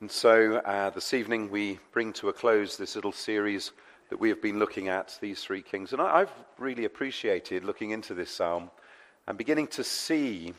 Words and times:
And 0.00 0.10
so 0.10 0.56
uh, 0.56 0.88
this 0.88 1.12
evening 1.12 1.50
we 1.50 1.78
bring 1.92 2.14
to 2.14 2.30
a 2.30 2.32
close 2.32 2.78
this 2.78 2.94
little 2.94 3.12
series 3.12 3.72
that 4.08 4.18
we 4.18 4.30
have 4.30 4.40
been 4.40 4.58
looking 4.58 4.88
at, 4.88 5.18
these 5.20 5.44
three 5.44 5.60
kings. 5.60 5.92
And 5.92 6.00
I, 6.00 6.20
have 6.20 6.32
really 6.58 6.86
appreciated 6.86 7.64
looking 7.64 7.90
into 7.90 8.14
this 8.14 8.30
psalm 8.30 8.70
and 9.26 9.36
beginning 9.36 9.66
to 9.66 9.84
see 9.84 10.54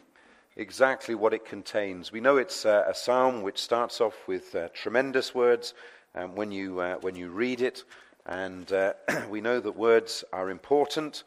exactly 0.55 1.15
what 1.15 1.33
it 1.33 1.43
contains. 1.43 2.11
We 2.11 2.21
know 2.21 2.37
it's 2.37 2.67
uh, 2.67 2.83
a 2.87 2.93
psalm 2.93 3.41
which 3.41 3.57
starts 3.57 3.99
off 3.99 4.27
with 4.27 4.53
uh, 4.53 4.67
tremendous 4.75 5.33
words 5.33 5.73
um, 6.13 6.35
when, 6.35 6.51
you, 6.51 6.79
uh, 6.79 6.97
when 6.97 7.15
you 7.15 7.31
read 7.31 7.61
it. 7.61 7.83
And 8.27 8.71
uh, 8.71 8.93
we 9.31 9.41
know 9.41 9.59
that 9.59 9.75
words 9.75 10.23
are 10.31 10.51
important. 10.51 11.23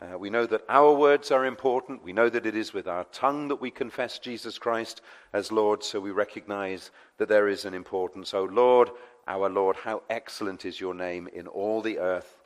Uh, 0.00 0.16
we 0.16 0.30
know 0.30 0.46
that 0.46 0.64
our 0.70 0.94
words 0.94 1.30
are 1.30 1.44
important. 1.44 2.02
We 2.02 2.14
know 2.14 2.30
that 2.30 2.46
it 2.46 2.56
is 2.56 2.72
with 2.72 2.88
our 2.88 3.04
tongue 3.12 3.48
that 3.48 3.60
we 3.60 3.70
confess 3.70 4.18
Jesus 4.18 4.58
Christ 4.58 5.02
as 5.34 5.52
Lord, 5.52 5.84
so 5.84 6.00
we 6.00 6.10
recognize 6.10 6.90
that 7.18 7.28
there 7.28 7.48
is 7.48 7.66
an 7.66 7.74
importance. 7.74 8.32
Oh 8.32 8.44
Lord, 8.44 8.90
our 9.26 9.50
Lord, 9.50 9.76
how 9.76 10.02
excellent 10.08 10.64
is 10.64 10.80
your 10.80 10.94
name 10.94 11.28
in 11.34 11.46
all 11.46 11.82
the 11.82 11.98
earth, 11.98 12.38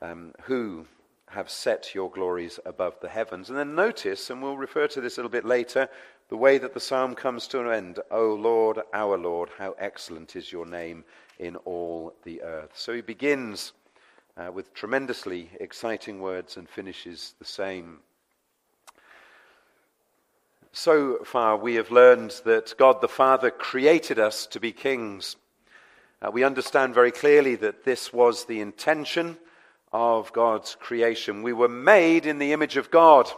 um, 0.00 0.32
who 0.44 0.86
have 1.28 1.50
set 1.50 1.94
your 1.94 2.10
glories 2.10 2.58
above 2.64 2.98
the 3.00 3.08
heavens. 3.08 3.50
And 3.50 3.58
then 3.58 3.74
notice, 3.74 4.30
and 4.30 4.42
we'll 4.42 4.56
refer 4.56 4.88
to 4.88 5.00
this 5.02 5.16
a 5.16 5.20
little 5.20 5.30
bit 5.30 5.44
later, 5.44 5.88
the 6.30 6.36
way 6.36 6.56
that 6.56 6.72
the 6.72 6.80
psalm 6.80 7.14
comes 7.14 7.46
to 7.48 7.60
an 7.60 7.70
end. 7.70 7.98
O 8.10 8.34
Lord, 8.34 8.78
our 8.94 9.18
Lord, 9.18 9.50
how 9.58 9.74
excellent 9.78 10.34
is 10.34 10.50
your 10.50 10.64
name 10.64 11.04
in 11.38 11.56
all 11.56 12.14
the 12.22 12.40
earth. 12.40 12.70
So 12.74 12.94
he 12.94 13.02
begins 13.02 13.72
uh, 14.36 14.50
with 14.52 14.74
tremendously 14.74 15.50
exciting 15.60 16.20
words 16.20 16.56
and 16.56 16.68
finishes 16.68 17.34
the 17.38 17.44
same. 17.44 17.98
So 20.72 21.18
far, 21.24 21.56
we 21.56 21.76
have 21.76 21.92
learned 21.92 22.34
that 22.44 22.74
God 22.76 23.00
the 23.00 23.08
Father 23.08 23.50
created 23.50 24.18
us 24.18 24.46
to 24.48 24.58
be 24.58 24.72
kings. 24.72 25.36
Uh, 26.20 26.30
we 26.32 26.42
understand 26.42 26.94
very 26.94 27.12
clearly 27.12 27.54
that 27.56 27.84
this 27.84 28.12
was 28.12 28.44
the 28.44 28.60
intention 28.60 29.36
of 29.92 30.32
God's 30.32 30.74
creation. 30.80 31.44
We 31.44 31.52
were 31.52 31.68
made 31.68 32.26
in 32.26 32.38
the 32.38 32.52
image 32.52 32.76
of 32.76 32.90
God. 32.90 33.30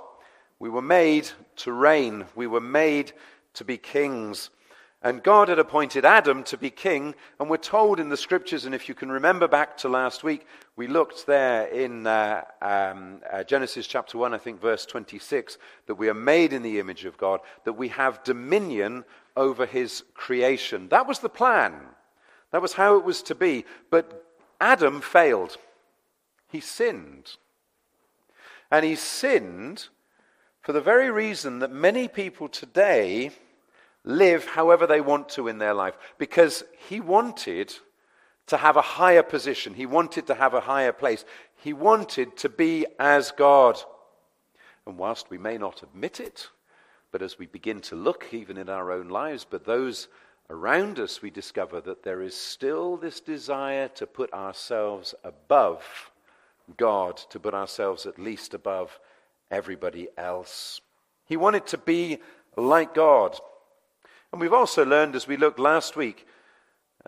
We 0.59 0.71
were 0.71 0.81
made 0.81 1.29
to 1.57 1.73
reign. 1.73 2.25
We 2.35 2.47
were 2.47 2.61
made 2.61 3.13
to 3.55 3.65
be 3.65 3.77
kings. 3.77 4.49
And 5.03 5.23
God 5.23 5.49
had 5.49 5.59
appointed 5.59 6.05
Adam 6.05 6.43
to 6.45 6.57
be 6.57 6.71
king, 6.71 7.15
and 7.39 7.51
we're 7.51 7.59
told 7.59 8.01
in 8.01 8.09
the 8.09 8.17
scriptures, 8.17 8.65
and 8.65 8.75
if 8.75 8.89
you 8.89 8.95
can 8.95 9.13
remember 9.13 9.47
back 9.47 9.77
to 9.79 9.89
last 9.89 10.25
week, 10.25 10.47
we 10.75 10.87
looked 10.87 11.27
there 11.27 11.67
in 11.67 12.07
uh, 12.07 12.43
um, 12.63 13.21
uh, 13.31 13.45
Genesis 13.45 13.87
chapter 13.87 14.17
1, 14.17 14.33
I 14.33 14.39
think 14.39 14.61
verse 14.61 14.87
26, 14.87 15.59
that 15.87 15.95
we 15.95 16.09
are 16.09 16.15
made 16.15 16.53
in 16.53 16.63
the 16.63 16.81
image 16.81 17.05
of 17.05 17.19
God, 17.19 17.41
that 17.65 17.75
we 17.75 17.89
have 17.89 18.25
dominion 18.25 19.05
over 19.37 19.67
his 19.67 20.03
creation. 20.15 20.89
That 20.89 21.07
was 21.07 21.19
the 21.19 21.29
plan. 21.29 21.75
That 22.51 22.63
was 22.63 22.73
how 22.73 22.97
it 22.97 23.05
was 23.05 23.23
to 23.23 23.35
be. 23.35 23.67
But 23.91 24.25
Adam 24.61 25.03
failed. 25.03 25.59
He 26.49 26.61
sinned. 26.61 27.37
And 28.71 28.85
he 28.85 28.97
sinned 28.97 29.89
for 30.63 30.73
the 30.73 30.81
very 30.81 31.11
reason 31.11 31.59
that 31.61 31.71
many 31.71 32.09
people 32.09 32.49
today 32.49 33.31
live 34.07 34.47
however 34.47 34.87
they 34.87 35.03
want 35.03 35.29
to 35.31 35.49
in 35.49 35.59
their 35.59 35.75
life 35.75 35.95
because 36.17 36.65
he 36.89 37.01
wanted 37.01 37.75
to 38.47 38.57
have 38.57 38.77
a 38.77 38.83
higher 38.83 39.25
position. 39.25 39.75
He 39.75 39.87
wanted 39.87 40.29
to 40.29 40.35
have 40.35 40.55
a 40.55 40.61
higher 40.61 40.93
place. 40.93 41.25
He 41.63 41.73
wanted 41.73 42.37
to 42.39 42.49
be 42.49 42.87
as 42.99 43.33
God. 43.33 43.77
And 44.87 44.97
whilst 44.97 45.29
we 45.29 45.37
may 45.37 45.59
not 45.59 45.83
admit 45.83 46.21
it, 46.21 46.49
but 47.11 47.23
as 47.23 47.39
we 47.39 47.47
begin 47.47 47.81
to 47.81 47.97
look 47.97 48.29
even 48.33 48.57
in 48.57 48.69
our 48.69 48.93
own 48.93 49.09
lives, 49.09 49.45
but 49.49 49.65
those 49.65 50.07
around 50.49 51.01
us, 51.01 51.21
we 51.21 51.31
discover 51.31 51.81
that 51.81 52.05
there 52.05 52.23
is 52.23 52.37
still 52.37 52.97
this 52.97 53.21
desire 53.21 53.89
to 53.89 54.07
put 54.07 54.33
ourselves 54.33 55.15
above 55.25 55.83
God, 56.77 57.17
to 57.31 57.41
put 57.41 57.55
ourselves 57.55 58.07
at 58.07 58.19
least 58.19 58.55
above 58.55 59.01
everybody 59.51 60.09
else. 60.17 60.81
He 61.25 61.37
wanted 61.37 61.67
to 61.69 61.79
be 61.79 62.19
like 62.57 62.95
God. 62.95 63.37
And 64.33 64.41
we've 64.41 64.53
also 64.53 64.85
learned 64.85 65.15
as 65.15 65.27
we 65.27 65.37
looked 65.37 65.59
last 65.59 65.97
week 65.97 66.27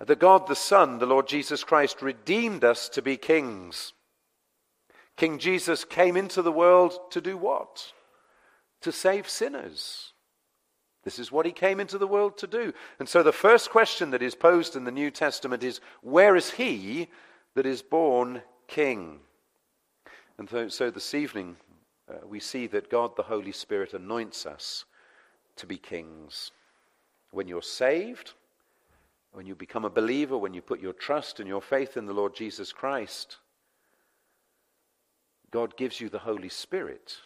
that 0.07 0.21
God 0.21 0.47
the 0.47 0.55
Son, 0.55 0.99
the 0.99 1.07
Lord 1.07 1.27
Jesus 1.27 1.65
Christ, 1.65 2.03
redeemed 2.03 2.65
us 2.65 2.89
to 2.91 3.03
be 3.03 3.17
kings. 3.17 3.93
King 5.17 5.39
Jesus 5.39 5.85
came 5.85 6.17
into 6.17 6.43
the 6.43 6.53
world 6.53 6.97
to 7.11 7.21
do 7.21 7.37
what? 7.37 7.93
To 8.83 8.93
save 8.93 9.29
sinners. 9.29 10.13
This 11.03 11.19
is 11.19 11.33
what 11.33 11.47
he 11.47 11.53
came 11.53 11.81
into 11.81 11.99
the 11.99 12.07
world 12.07 12.39
to 12.39 12.47
do. 12.47 12.73
And 12.99 13.09
so 13.09 13.23
the 13.23 13.33
first 13.33 13.71
question 13.71 14.11
that 14.11 14.23
is 14.23 14.35
posed 14.35 14.77
in 14.77 14.85
the 14.85 14.93
New 14.93 15.11
Testament 15.11 15.65
is 15.65 15.81
where 16.03 16.37
is 16.37 16.51
he 16.53 17.09
that 17.55 17.67
is 17.67 17.83
born 17.83 18.43
king? 18.69 19.21
And 20.39 20.49
so, 20.49 20.69
so 20.69 20.91
this 20.91 21.15
evening, 21.15 21.57
uh, 22.09 22.27
we 22.27 22.39
see 22.39 22.69
that 22.69 22.91
God 22.91 23.17
the 23.17 23.23
Holy 23.25 23.53
Spirit 23.53 23.95
anoints 23.95 24.47
us 24.47 24.85
to 25.57 25.67
be 25.67 25.79
kings. 25.79 26.53
When 27.31 27.49
you're 27.49 27.63
saved, 27.63 28.33
when 29.33 29.47
you 29.47 29.55
become 29.55 29.85
a 29.85 29.91
believer, 29.91 30.37
when 30.37 30.55
you 30.55 30.63
put 30.63 30.81
your 30.81 30.93
trust 30.93 31.39
and 31.41 31.49
your 31.49 31.63
faith 31.63 31.97
in 31.97 32.07
the 32.07 32.13
Lord 32.13 32.35
Jesus 32.35 32.73
Christ, 32.73 33.37
God 35.51 35.77
gives 35.77 36.01
you 36.01 36.09
the 36.09 36.19
Holy 36.19 36.49
Spirit, 36.49 37.17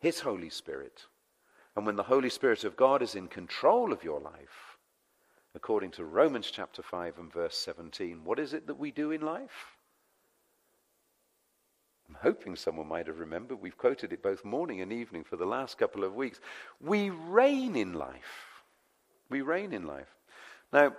His 0.00 0.20
Holy 0.20 0.50
Spirit. 0.50 1.04
And 1.76 1.84
when 1.84 1.96
the 1.96 2.02
Holy 2.02 2.30
Spirit 2.30 2.64
of 2.64 2.76
God 2.76 3.02
is 3.02 3.14
in 3.14 3.28
control 3.28 3.92
of 3.92 4.02
your 4.02 4.20
life, 4.20 4.78
according 5.54 5.90
to 5.92 6.04
Romans 6.04 6.50
chapter 6.50 6.82
5 6.82 7.18
and 7.18 7.32
verse 7.32 7.56
17, 7.58 8.24
what 8.24 8.38
is 8.38 8.54
it 8.54 8.66
that 8.66 8.78
we 8.78 8.90
do 8.90 9.10
in 9.10 9.20
life? 9.20 9.76
I'm 12.08 12.16
hoping 12.22 12.56
someone 12.56 12.86
might 12.86 13.08
have 13.08 13.18
remembered. 13.18 13.60
We've 13.60 13.76
quoted 13.76 14.12
it 14.12 14.22
both 14.22 14.44
morning 14.44 14.80
and 14.80 14.92
evening 14.92 15.24
for 15.24 15.36
the 15.36 15.44
last 15.44 15.76
couple 15.76 16.04
of 16.04 16.14
weeks. 16.14 16.40
We 16.80 17.10
reign 17.10 17.76
in 17.76 17.94
life. 17.94 18.55
We 19.28 19.40
reign 19.40 19.72
in 19.72 19.86
life. 19.86 20.14
Now, 20.72 20.94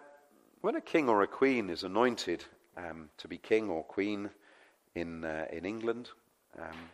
when 0.61 0.75
a 0.75 0.81
king 0.81 1.07
or 1.07 1.21
a 1.21 1.27
queen 1.27 1.69
is 1.69 1.83
anointed 1.83 2.43
um, 2.75 3.09
to 3.17 3.27
be 3.27 3.38
king 3.38 3.69
or 3.69 3.83
queen 3.83 4.29
in, 4.95 5.23
uh, 5.23 5.45
in 5.51 5.65
England, 5.65 6.09
um, 6.59 6.89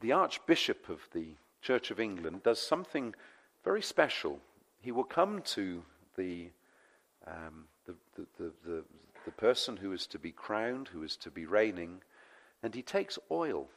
the 0.00 0.12
Archbishop 0.12 0.88
of 0.88 1.00
the 1.12 1.34
Church 1.62 1.90
of 1.90 2.00
England 2.00 2.42
does 2.42 2.60
something 2.60 3.14
very 3.64 3.82
special. 3.82 4.38
He 4.80 4.92
will 4.92 5.04
come 5.04 5.42
to 5.42 5.82
the, 6.16 6.50
um, 7.26 7.64
the, 7.86 7.94
the, 8.16 8.26
the, 8.38 8.52
the, 8.64 8.84
the 9.24 9.30
person 9.32 9.76
who 9.76 9.92
is 9.92 10.06
to 10.06 10.18
be 10.18 10.32
crowned, 10.32 10.88
who 10.88 11.02
is 11.02 11.16
to 11.16 11.30
be 11.30 11.44
reigning, 11.44 12.02
and 12.62 12.74
he 12.74 12.82
takes 12.82 13.18
oil 13.30 13.68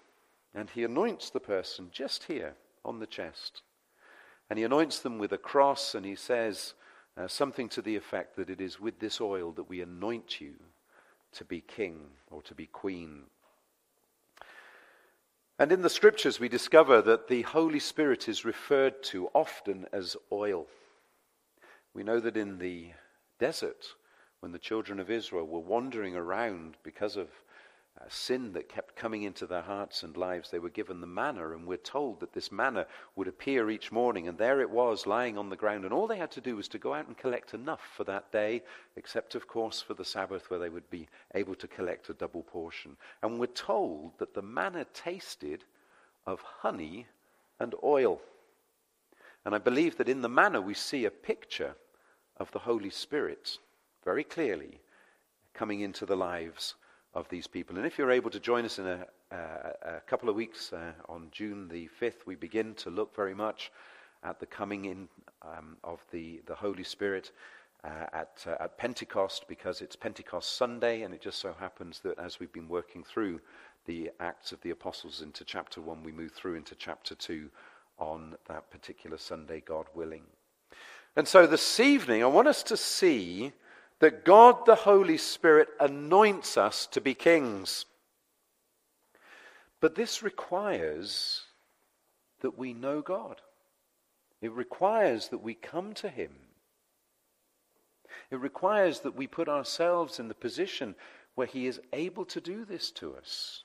and 0.54 0.70
he 0.70 0.84
anoints 0.84 1.30
the 1.30 1.40
person 1.40 1.90
just 1.92 2.26
here 2.26 2.54
on 2.86 3.00
the 3.00 3.08
chest. 3.08 3.62
And 4.54 4.60
he 4.60 4.66
anoints 4.66 5.00
them 5.00 5.18
with 5.18 5.32
a 5.32 5.38
cross, 5.40 5.96
and 5.96 6.06
he 6.06 6.14
says 6.14 6.76
uh, 7.18 7.28
something 7.28 7.68
to 7.70 7.82
the 7.82 7.96
effect 7.96 8.36
that 8.36 8.52
it 8.52 8.62
is 8.62 8.80
with 8.80 9.00
this 9.00 9.20
oil 9.20 9.52
that 9.54 9.68
we 9.68 9.82
anoint 9.82 10.40
you 10.40 10.54
to 11.32 11.44
be 11.44 11.60
king 11.62 12.02
or 12.30 12.44
to 12.44 12.54
be 12.54 12.68
queen. 12.68 13.24
And 15.58 15.72
in 15.72 15.82
the 15.82 15.90
scriptures, 15.90 16.40
we 16.40 16.50
discover 16.50 17.02
that 17.02 17.28
the 17.28 17.42
Holy 17.42 17.80
Spirit 17.80 18.30
is 18.30 18.46
referred 18.46 19.02
to 19.06 19.28
often 19.34 19.88
as 19.92 20.16
oil. 20.32 20.68
We 21.96 22.04
know 22.04 22.20
that 22.20 22.38
in 22.38 22.60
the 22.60 22.92
desert, 23.40 23.88
when 24.42 24.52
the 24.52 24.60
children 24.60 25.00
of 25.00 25.10
Israel 25.10 25.48
were 25.48 25.62
wandering 25.62 26.16
around 26.16 26.78
because 26.84 27.18
of 27.18 27.30
uh, 28.00 28.06
sin 28.10 28.54
that 28.54 28.70
kept 28.70 28.96
coming 28.96 29.24
into 29.24 29.46
their 29.46 29.62
hearts 29.62 30.04
and 30.04 30.18
lives, 30.18 30.50
they 30.50 30.60
were 30.60 30.70
given 30.70 31.00
the 31.00 31.08
manna, 31.08 31.52
and 31.52 31.68
we're 31.68 31.78
told 31.78 32.20
that 32.20 32.34
this 32.34 32.52
manna 32.52 32.88
would 33.16 33.28
appear 33.28 33.70
each 33.70 33.92
morning, 33.92 34.28
and 34.28 34.38
there 34.38 34.62
it 34.62 34.70
was 34.70 35.06
lying 35.06 35.38
on 35.38 35.50
the 35.50 35.56
ground, 35.56 35.86
and 35.86 35.94
all 35.94 36.08
they 36.08 36.18
had 36.18 36.32
to 36.32 36.42
do 36.42 36.56
was 36.56 36.68
to 36.68 36.80
go 36.80 36.94
out 36.94 37.08
and 37.08 37.18
collect 37.18 37.54
enough 37.54 37.82
for 37.96 38.04
that 38.04 38.32
day, 38.32 38.64
except, 38.96 39.36
of 39.36 39.48
course, 39.48 39.82
for 39.82 39.94
the 39.94 40.06
Sabbath, 40.06 40.50
where 40.50 40.60
they 40.60 40.70
would 40.70 40.90
be 40.90 41.08
able 41.36 41.56
to 41.56 41.68
collect 41.68 42.10
a 42.10 42.14
double 42.14 42.44
portion. 42.44 42.98
And 43.22 43.40
we're 43.40 43.48
told 43.48 44.18
that 44.18 44.34
the 44.34 44.42
manna 44.42 44.86
tasted 44.94 45.64
of 46.26 46.42
honey 46.42 47.06
and 47.60 47.76
oil. 47.84 48.22
And 49.46 49.54
I 49.54 49.58
believe 49.58 49.98
that 49.98 50.10
in 50.10 50.22
the 50.22 50.30
manna 50.30 50.62
we 50.62 50.74
see 50.74 51.06
a 51.06 51.12
picture 51.12 51.76
of 52.38 52.52
the 52.52 52.60
Holy 52.60 52.90
Spirit 52.90 53.58
very 54.04 54.24
clearly 54.24 54.80
coming 55.54 55.82
into 55.82 56.06
the 56.06 56.16
lives 56.16 56.76
of 57.14 57.30
these 57.30 57.48
people. 57.48 57.78
And 57.78 57.86
if 57.86 57.98
you're 57.98 58.12
able 58.12 58.32
to 58.32 58.40
join 58.40 58.66
us 58.66 58.80
in 58.80 58.88
a, 58.88 59.06
a 59.32 60.02
couple 60.08 60.30
of 60.30 60.36
weeks 60.36 60.74
uh, 60.74 60.94
on 61.08 61.28
June 61.32 61.68
the 61.68 61.90
5th, 62.02 62.26
we 62.26 62.36
begin 62.36 62.74
to 62.76 62.90
look 62.90 63.16
very 63.16 63.36
much 63.36 63.72
at 64.24 64.40
the 64.40 64.46
coming 64.46 64.86
in 64.86 65.08
um, 65.42 65.78
of 65.84 66.04
the, 66.12 66.42
the 66.46 66.56
Holy 66.56 66.84
Spirit 66.84 67.32
uh, 67.84 68.06
at, 68.14 68.46
uh, 68.48 68.64
at 68.64 68.78
Pentecost 68.78 69.46
because 69.48 69.82
it's 69.82 69.96
Pentecost 69.96 70.56
Sunday, 70.56 71.02
and 71.02 71.14
it 71.14 71.22
just 71.22 71.40
so 71.40 71.54
happens 71.60 72.00
that 72.00 72.18
as 72.18 72.40
we've 72.40 72.54
been 72.54 72.70
working 72.70 73.04
through 73.04 73.40
the 73.86 74.10
Acts 74.20 74.52
of 74.52 74.62
the 74.62 74.70
Apostles 74.70 75.22
into 75.22 75.44
chapter 75.44 75.82
1, 75.82 76.04
we 76.04 76.12
move 76.12 76.32
through 76.32 76.56
into 76.56 76.76
chapter 76.76 77.16
2 77.16 77.50
on 78.00 78.36
that 78.48 78.72
particular 78.72 79.18
Sunday, 79.18 79.62
God 79.66 79.86
willing. 79.94 80.24
And 81.16 81.28
so 81.28 81.46
this 81.46 81.80
evening, 81.80 82.24
I 82.24 82.28
want 82.28 82.48
us 82.48 82.64
to 82.64 82.78
see 82.78 83.52
that 84.00 84.26
God 84.26 84.66
the 84.66 84.76
Holy 84.76 85.18
Spirit 85.18 85.70
anoints 85.80 86.58
us 86.58 86.88
to 86.88 87.02
be 87.02 87.14
kings. 87.14 87.86
But 89.80 89.96
this 89.96 90.24
requires 90.24 91.42
that 92.42 92.58
we 92.58 92.74
know 92.74 93.02
God. 93.02 93.42
It 94.42 94.52
requires 94.52 95.30
that 95.30 95.42
we 95.42 95.54
come 95.54 95.94
to 95.96 96.10
Him. 96.10 96.32
It 98.30 98.40
requires 98.40 99.02
that 99.02 99.16
we 99.16 99.28
put 99.28 99.48
ourselves 99.48 100.20
in 100.20 100.28
the 100.28 100.34
position 100.34 100.96
where 101.36 101.48
He 101.48 101.68
is 101.68 101.80
able 101.94 102.26
to 102.26 102.42
do 102.42 102.66
this 102.66 102.92
to 102.92 103.16
us. 103.16 103.64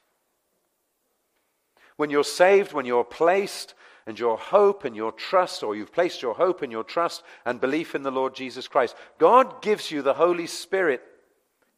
When 1.99 2.09
you're 2.09 2.25
saved, 2.25 2.73
when 2.73 2.87
you're 2.87 3.05
placed, 3.05 3.75
and 4.09 4.19
your 4.19 4.39
hope 4.39 4.87
and 4.87 4.97
your 4.97 5.13
trust, 5.13 5.63
or 5.63 5.77
you've 5.77 5.93
placed 5.93 6.23
your 6.23 6.33
hope 6.33 6.63
and 6.63 6.73
your 6.73 6.83
trust 6.83 7.23
and 7.45 7.61
belief 7.61 7.95
in 7.95 8.03
the 8.03 8.11
Lord 8.11 8.35
Jesus 8.35 8.67
Christ, 8.67 8.97
God 9.19 9.61
gives 9.61 9.91
you 9.91 10.01
the 10.01 10.15
Holy 10.15 10.47
Spirit, 10.47 11.03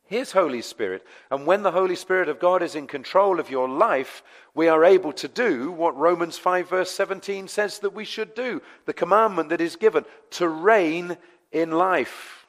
His 0.05 0.31
Holy 0.31 0.63
Spirit. 0.63 1.05
And 1.33 1.45
when 1.45 1.65
the 1.65 1.73
Holy 1.73 1.97
Spirit 1.97 2.29
of 2.29 2.39
God 2.39 2.63
is 2.63 2.77
in 2.77 2.87
control 2.87 3.41
of 3.41 3.51
your 3.51 3.69
life, 3.69 4.23
we 4.55 4.69
are 4.69 4.85
able 4.85 5.13
to 5.15 5.27
do 5.27 5.73
what 5.73 5.97
Romans 5.97 6.39
5, 6.39 6.69
verse 6.69 6.93
17 6.93 7.49
says 7.49 7.81
that 7.81 7.95
we 7.95 8.05
should 8.05 8.37
do 8.37 8.63
the 8.87 8.93
commandment 8.93 9.49
that 9.49 9.61
is 9.61 9.75
given 9.75 10.05
to 10.31 10.49
reign 10.49 11.17
in 11.51 11.73
life. 11.73 12.47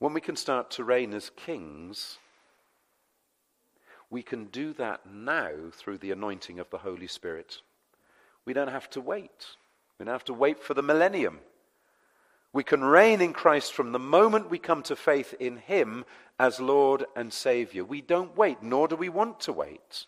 When 0.00 0.12
we 0.12 0.20
can 0.20 0.36
start 0.36 0.70
to 0.72 0.84
reign 0.84 1.14
as 1.14 1.30
kings, 1.30 2.18
we 4.10 4.22
can 4.22 4.46
do 4.46 4.72
that 4.74 5.06
now 5.06 5.50
through 5.72 5.98
the 5.98 6.10
anointing 6.10 6.58
of 6.58 6.68
the 6.70 6.78
Holy 6.78 7.06
Spirit. 7.06 7.62
We 8.44 8.52
don't 8.52 8.68
have 8.68 8.90
to 8.90 9.00
wait. 9.00 9.46
We 9.98 10.04
don't 10.04 10.12
have 10.12 10.24
to 10.24 10.34
wait 10.34 10.62
for 10.62 10.74
the 10.74 10.82
millennium. 10.82 11.38
We 12.52 12.64
can 12.64 12.82
reign 12.82 13.20
in 13.20 13.32
Christ 13.32 13.72
from 13.72 13.92
the 13.92 14.00
moment 14.00 14.50
we 14.50 14.58
come 14.58 14.82
to 14.84 14.96
faith 14.96 15.34
in 15.38 15.58
Him 15.58 16.04
as 16.38 16.58
Lord 16.58 17.04
and 17.14 17.32
Savior. 17.32 17.84
We 17.84 18.00
don't 18.00 18.36
wait, 18.36 18.62
nor 18.62 18.88
do 18.88 18.96
we 18.96 19.08
want 19.08 19.40
to 19.40 19.52
wait. 19.52 20.06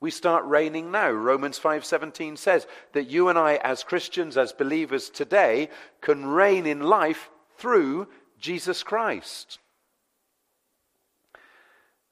We 0.00 0.10
start 0.10 0.44
reigning 0.46 0.90
now. 0.90 1.10
Romans 1.10 1.60
5:17 1.60 2.36
says 2.38 2.66
that 2.92 3.08
you 3.08 3.28
and 3.28 3.38
I 3.38 3.56
as 3.56 3.84
Christians 3.84 4.36
as 4.36 4.52
believers 4.52 5.10
today 5.10 5.68
can 6.00 6.26
reign 6.26 6.66
in 6.66 6.80
life 6.80 7.30
through 7.58 8.08
Jesus 8.38 8.82
Christ. 8.82 9.58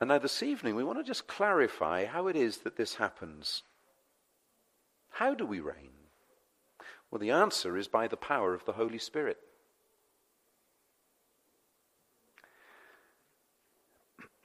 And 0.00 0.08
now, 0.08 0.18
this 0.18 0.42
evening, 0.42 0.76
we 0.76 0.84
want 0.84 0.98
to 0.98 1.04
just 1.04 1.26
clarify 1.26 2.06
how 2.06 2.26
it 2.28 2.36
is 2.36 2.58
that 2.58 2.76
this 2.76 2.94
happens. 2.94 3.62
How 5.10 5.34
do 5.34 5.44
we 5.44 5.60
reign? 5.60 5.90
Well, 7.10 7.18
the 7.18 7.32
answer 7.32 7.76
is 7.76 7.86
by 7.86 8.08
the 8.08 8.16
power 8.16 8.54
of 8.54 8.64
the 8.64 8.72
Holy 8.72 8.96
Spirit. 8.96 9.36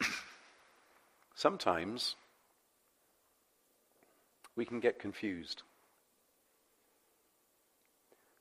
Sometimes 1.36 2.18
we 4.58 4.66
can 4.66 4.81
get 4.81 5.00
confused. 5.00 5.63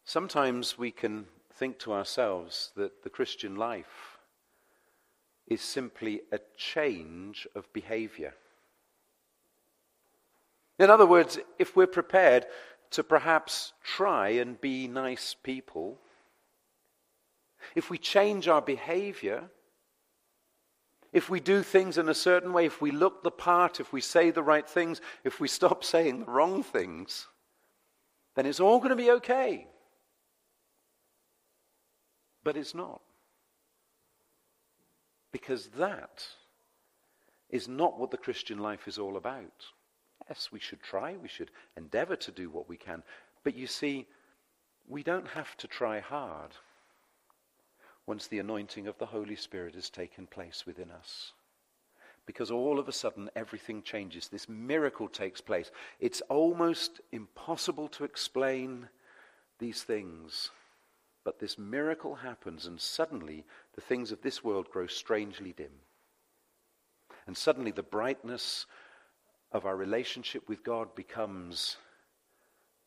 Sometimes 0.04 0.76
we 0.76 0.90
can 0.90 1.26
think 1.52 1.78
to 1.78 1.92
ourselves 1.92 2.72
that 2.74 3.04
the 3.04 3.10
Christian 3.10 3.54
life 3.54 4.13
is 5.46 5.60
simply 5.60 6.22
a 6.32 6.40
change 6.56 7.46
of 7.54 7.70
behavior. 7.72 8.34
In 10.78 10.90
other 10.90 11.06
words, 11.06 11.38
if 11.58 11.76
we're 11.76 11.86
prepared 11.86 12.46
to 12.90 13.04
perhaps 13.04 13.72
try 13.82 14.30
and 14.30 14.60
be 14.60 14.88
nice 14.88 15.34
people, 15.42 15.98
if 17.74 17.90
we 17.90 17.98
change 17.98 18.48
our 18.48 18.62
behavior, 18.62 19.44
if 21.12 21.30
we 21.30 21.40
do 21.40 21.62
things 21.62 21.96
in 21.96 22.08
a 22.08 22.14
certain 22.14 22.52
way, 22.52 22.66
if 22.66 22.80
we 22.80 22.90
look 22.90 23.22
the 23.22 23.30
part, 23.30 23.78
if 23.78 23.92
we 23.92 24.00
say 24.00 24.30
the 24.30 24.42
right 24.42 24.68
things, 24.68 25.00
if 25.22 25.40
we 25.40 25.48
stop 25.48 25.84
saying 25.94 26.20
the 26.20 26.30
wrong 26.30 26.62
things, 26.62 27.28
then 28.34 28.46
it's 28.46 28.60
all 28.60 28.78
going 28.78 28.90
to 28.90 28.96
be 28.96 29.10
okay. 29.12 29.66
But 32.42 32.56
it's 32.56 32.74
not. 32.74 33.00
Because 35.34 35.66
that 35.78 36.24
is 37.50 37.66
not 37.66 37.98
what 37.98 38.12
the 38.12 38.16
Christian 38.16 38.58
life 38.58 38.86
is 38.86 39.00
all 39.00 39.16
about. 39.16 39.66
Yes, 40.28 40.50
we 40.52 40.60
should 40.60 40.80
try, 40.80 41.16
we 41.20 41.26
should 41.26 41.50
endeavor 41.76 42.14
to 42.14 42.30
do 42.30 42.48
what 42.48 42.68
we 42.68 42.76
can. 42.76 43.02
But 43.42 43.56
you 43.56 43.66
see, 43.66 44.06
we 44.86 45.02
don't 45.02 45.26
have 45.26 45.56
to 45.56 45.66
try 45.66 45.98
hard 45.98 46.52
once 48.06 48.28
the 48.28 48.38
anointing 48.38 48.86
of 48.86 48.96
the 48.98 49.06
Holy 49.06 49.34
Spirit 49.34 49.74
has 49.74 49.90
taken 49.90 50.28
place 50.28 50.66
within 50.66 50.92
us. 50.92 51.32
Because 52.26 52.52
all 52.52 52.78
of 52.78 52.86
a 52.86 52.92
sudden 52.92 53.28
everything 53.34 53.82
changes. 53.82 54.28
This 54.28 54.48
miracle 54.48 55.08
takes 55.08 55.40
place. 55.40 55.72
It's 55.98 56.20
almost 56.30 57.00
impossible 57.10 57.88
to 57.88 58.04
explain 58.04 58.88
these 59.58 59.82
things. 59.82 60.50
But 61.24 61.40
this 61.40 61.58
miracle 61.58 62.14
happens, 62.14 62.66
and 62.66 62.80
suddenly 62.80 63.44
the 63.74 63.80
things 63.80 64.12
of 64.12 64.22
this 64.22 64.42
world 64.42 64.70
grow 64.70 64.86
strangely 64.86 65.52
dim. 65.52 65.72
And 67.26 67.36
suddenly 67.36 67.70
the 67.70 67.82
brightness 67.82 68.66
of 69.52 69.66
our 69.66 69.76
relationship 69.76 70.48
with 70.48 70.62
God 70.64 70.94
becomes 70.94 71.76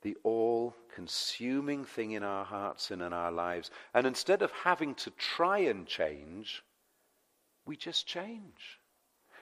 the 0.03 0.15
all 0.23 0.75
consuming 0.93 1.83
thing 1.83 2.11
in 2.11 2.23
our 2.23 2.45
hearts 2.45 2.91
and 2.91 3.01
in 3.01 3.13
our 3.13 3.31
lives. 3.31 3.71
And 3.93 4.05
instead 4.05 4.41
of 4.41 4.51
having 4.51 4.95
to 4.95 5.11
try 5.11 5.59
and 5.59 5.87
change, 5.87 6.63
we 7.65 7.75
just 7.75 8.05
change. 8.05 8.79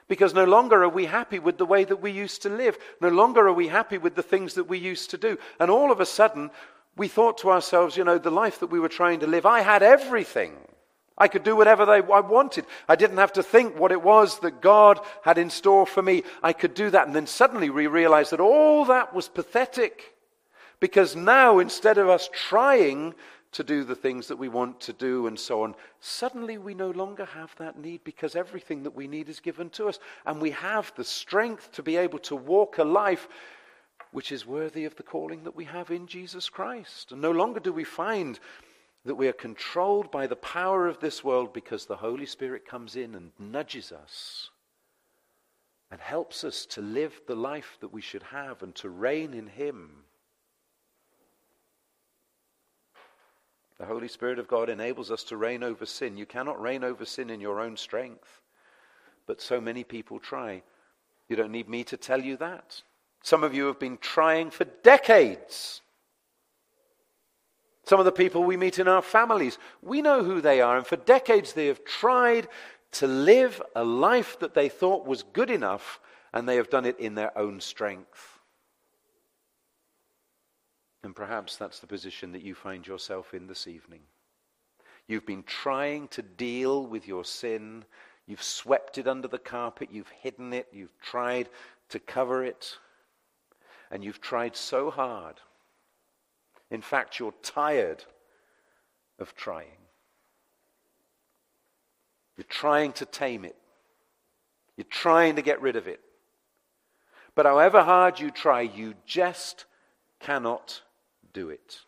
Because 0.08 0.34
no 0.34 0.44
longer 0.44 0.82
are 0.84 0.88
we 0.88 1.06
happy 1.06 1.38
with 1.38 1.58
the 1.58 1.66
way 1.66 1.84
that 1.84 2.00
we 2.00 2.10
used 2.10 2.42
to 2.42 2.48
live. 2.48 2.78
No 3.00 3.08
longer 3.08 3.48
are 3.48 3.52
we 3.52 3.68
happy 3.68 3.98
with 3.98 4.14
the 4.14 4.22
things 4.22 4.54
that 4.54 4.68
we 4.68 4.78
used 4.78 5.10
to 5.10 5.18
do. 5.18 5.36
And 5.58 5.70
all 5.70 5.90
of 5.90 6.00
a 6.00 6.06
sudden, 6.06 6.50
we 6.96 7.08
thought 7.08 7.38
to 7.38 7.50
ourselves, 7.50 7.96
you 7.96 8.04
know, 8.04 8.18
the 8.18 8.30
life 8.30 8.60
that 8.60 8.70
we 8.70 8.80
were 8.80 8.88
trying 8.88 9.20
to 9.20 9.26
live, 9.26 9.44
I 9.44 9.60
had 9.60 9.82
everything. 9.82 10.56
I 11.18 11.28
could 11.28 11.44
do 11.44 11.56
whatever 11.56 11.86
they, 11.86 12.02
I 12.02 12.20
wanted. 12.20 12.66
I 12.88 12.96
didn't 12.96 13.16
have 13.16 13.32
to 13.34 13.42
think 13.42 13.78
what 13.78 13.92
it 13.92 14.02
was 14.02 14.40
that 14.40 14.60
God 14.60 15.00
had 15.22 15.38
in 15.38 15.48
store 15.48 15.86
for 15.86 16.02
me. 16.02 16.24
I 16.42 16.52
could 16.52 16.74
do 16.74 16.90
that. 16.90 17.06
And 17.06 17.16
then 17.16 17.26
suddenly 17.26 17.70
we 17.70 17.86
realized 17.86 18.32
that 18.32 18.40
all 18.40 18.84
that 18.86 19.14
was 19.14 19.28
pathetic. 19.28 20.14
Because 20.78 21.16
now, 21.16 21.58
instead 21.58 21.96
of 21.96 22.10
us 22.10 22.28
trying 22.32 23.14
to 23.52 23.64
do 23.64 23.84
the 23.84 23.94
things 23.94 24.28
that 24.28 24.36
we 24.36 24.48
want 24.48 24.78
to 24.82 24.92
do 24.92 25.26
and 25.26 25.40
so 25.40 25.62
on, 25.62 25.74
suddenly 26.00 26.58
we 26.58 26.74
no 26.74 26.90
longer 26.90 27.24
have 27.24 27.54
that 27.56 27.78
need 27.78 28.04
because 28.04 28.36
everything 28.36 28.82
that 28.82 28.94
we 28.94 29.08
need 29.08 29.30
is 29.30 29.40
given 29.40 29.70
to 29.70 29.88
us. 29.88 29.98
And 30.26 30.38
we 30.38 30.50
have 30.50 30.92
the 30.96 31.04
strength 31.04 31.72
to 31.72 31.82
be 31.82 31.96
able 31.96 32.18
to 32.20 32.36
walk 32.36 32.76
a 32.76 32.84
life 32.84 33.26
which 34.12 34.32
is 34.32 34.46
worthy 34.46 34.84
of 34.84 34.96
the 34.96 35.02
calling 35.02 35.44
that 35.44 35.56
we 35.56 35.64
have 35.64 35.90
in 35.90 36.06
Jesus 36.06 36.50
Christ. 36.50 37.12
And 37.12 37.22
no 37.22 37.30
longer 37.30 37.60
do 37.60 37.72
we 37.72 37.84
find 37.84 38.38
that 39.06 39.14
we 39.14 39.28
are 39.28 39.32
controlled 39.32 40.10
by 40.10 40.26
the 40.26 40.36
power 40.36 40.88
of 40.88 40.98
this 40.98 41.22
world 41.22 41.52
because 41.52 41.86
the 41.86 41.96
Holy 41.96 42.26
Spirit 42.26 42.66
comes 42.66 42.96
in 42.96 43.14
and 43.14 43.30
nudges 43.38 43.92
us 43.92 44.50
and 45.90 46.00
helps 46.00 46.42
us 46.42 46.66
to 46.66 46.80
live 46.80 47.20
the 47.26 47.36
life 47.36 47.78
that 47.80 47.92
we 47.92 48.00
should 48.00 48.24
have 48.24 48.62
and 48.62 48.74
to 48.74 48.88
reign 48.88 49.32
in 49.32 49.46
Him. 49.46 49.90
The 53.78 53.86
Holy 53.86 54.08
Spirit 54.08 54.40
of 54.40 54.48
God 54.48 54.68
enables 54.68 55.12
us 55.12 55.22
to 55.24 55.36
reign 55.36 55.62
over 55.62 55.86
sin. 55.86 56.16
You 56.16 56.26
cannot 56.26 56.60
reign 56.60 56.82
over 56.82 57.04
sin 57.04 57.30
in 57.30 57.40
your 57.40 57.60
own 57.60 57.76
strength, 57.76 58.40
but 59.26 59.40
so 59.40 59.60
many 59.60 59.84
people 59.84 60.18
try. 60.18 60.62
You 61.28 61.36
don't 61.36 61.52
need 61.52 61.68
me 61.68 61.84
to 61.84 61.96
tell 61.96 62.22
you 62.22 62.36
that. 62.38 62.82
Some 63.22 63.44
of 63.44 63.54
you 63.54 63.66
have 63.66 63.78
been 63.78 63.98
trying 63.98 64.50
for 64.50 64.64
decades. 64.64 65.82
Some 67.86 68.00
of 68.00 68.04
the 68.04 68.12
people 68.12 68.42
we 68.42 68.56
meet 68.56 68.78
in 68.78 68.88
our 68.88 69.02
families, 69.02 69.58
we 69.80 70.02
know 70.02 70.24
who 70.24 70.40
they 70.40 70.60
are, 70.60 70.76
and 70.76 70.86
for 70.86 70.96
decades 70.96 71.52
they 71.52 71.66
have 71.66 71.84
tried 71.84 72.48
to 72.92 73.06
live 73.06 73.62
a 73.74 73.84
life 73.84 74.38
that 74.40 74.54
they 74.54 74.68
thought 74.68 75.06
was 75.06 75.22
good 75.22 75.50
enough, 75.50 76.00
and 76.32 76.48
they 76.48 76.56
have 76.56 76.68
done 76.68 76.84
it 76.84 76.98
in 76.98 77.14
their 77.14 77.36
own 77.38 77.60
strength. 77.60 78.40
And 81.04 81.14
perhaps 81.14 81.56
that's 81.56 81.78
the 81.78 81.86
position 81.86 82.32
that 82.32 82.42
you 82.42 82.54
find 82.54 82.84
yourself 82.84 83.32
in 83.32 83.46
this 83.46 83.68
evening. 83.68 84.00
You've 85.06 85.26
been 85.26 85.44
trying 85.44 86.08
to 86.08 86.22
deal 86.22 86.84
with 86.84 87.06
your 87.06 87.24
sin. 87.24 87.84
You've 88.26 88.42
swept 88.42 88.98
it 88.98 89.06
under 89.06 89.28
the 89.28 89.38
carpet. 89.38 89.90
You've 89.92 90.10
hidden 90.20 90.52
it. 90.52 90.66
You've 90.72 90.98
tried 91.00 91.48
to 91.90 92.00
cover 92.00 92.44
it 92.44 92.78
and 93.90 94.02
you've 94.02 94.20
tried 94.20 94.56
so 94.56 94.90
hard. 94.90 95.36
In 96.70 96.82
fact, 96.82 97.18
you're 97.18 97.34
tired 97.42 98.04
of 99.18 99.34
trying. 99.34 99.78
You're 102.36 102.44
trying 102.44 102.92
to 102.94 103.06
tame 103.06 103.44
it. 103.44 103.56
You're 104.76 104.86
trying 104.90 105.36
to 105.36 105.42
get 105.42 105.62
rid 105.62 105.76
of 105.76 105.88
it. 105.88 106.00
But 107.34 107.46
however 107.46 107.82
hard 107.82 108.20
you 108.20 108.30
try, 108.30 108.62
you 108.62 108.94
just 109.06 109.64
cannot 110.20 110.82
do 111.32 111.50
it. 111.50 111.80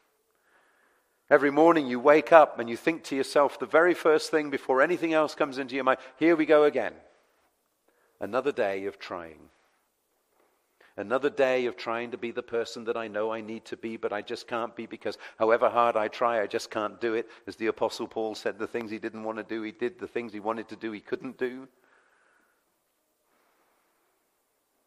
Every 1.31 1.51
morning 1.51 1.87
you 1.87 2.01
wake 2.01 2.33
up 2.33 2.59
and 2.59 2.71
you 2.71 2.77
think 2.77 3.05
to 3.05 3.17
yourself 3.17 3.59
the 3.59 3.67
very 3.67 3.93
first 3.93 4.31
thing 4.31 4.49
before 4.49 4.81
anything 4.81 5.13
else 5.13 5.35
comes 5.35 5.59
into 5.59 5.75
your 5.75 5.85
mind 5.85 5.99
here 6.19 6.37
we 6.37 6.47
go 6.47 6.65
again. 6.65 6.95
Another 8.21 8.53
day 8.53 8.87
of 8.87 8.99
trying. 8.99 9.51
Another 10.99 11.31
day 11.31 11.67
of 11.67 11.77
trying 11.77 12.11
to 12.11 12.19
be 12.19 12.33
the 12.33 12.43
person 12.43 12.83
that 12.87 12.97
I 12.97 13.07
know 13.07 13.31
I 13.31 13.41
need 13.41 13.65
to 13.67 13.77
be, 13.77 13.97
but 13.97 14.13
I 14.13 14.21
just 14.21 14.49
can't 14.49 14.75
be 14.75 14.85
because 14.85 15.17
however 15.39 15.71
hard 15.71 15.97
I 15.97 16.09
try, 16.09 16.43
I 16.43 16.49
just 16.49 16.73
can't 16.73 17.01
do 17.01 17.15
it. 17.15 17.29
As 17.47 17.55
the 17.55 17.69
Apostle 17.69 18.09
Paul 18.09 18.35
said, 18.35 18.59
the 18.59 18.67
things 18.67 18.91
he 18.91 18.99
didn't 18.99 19.23
want 19.23 19.39
to 19.39 19.45
do, 19.45 19.63
he 19.63 19.71
did. 19.71 20.01
The 20.01 20.09
things 20.09 20.33
he 20.33 20.41
wanted 20.41 20.69
to 20.71 20.77
do, 20.77 20.91
he 20.91 20.99
couldn't 20.99 21.39
do. 21.39 21.69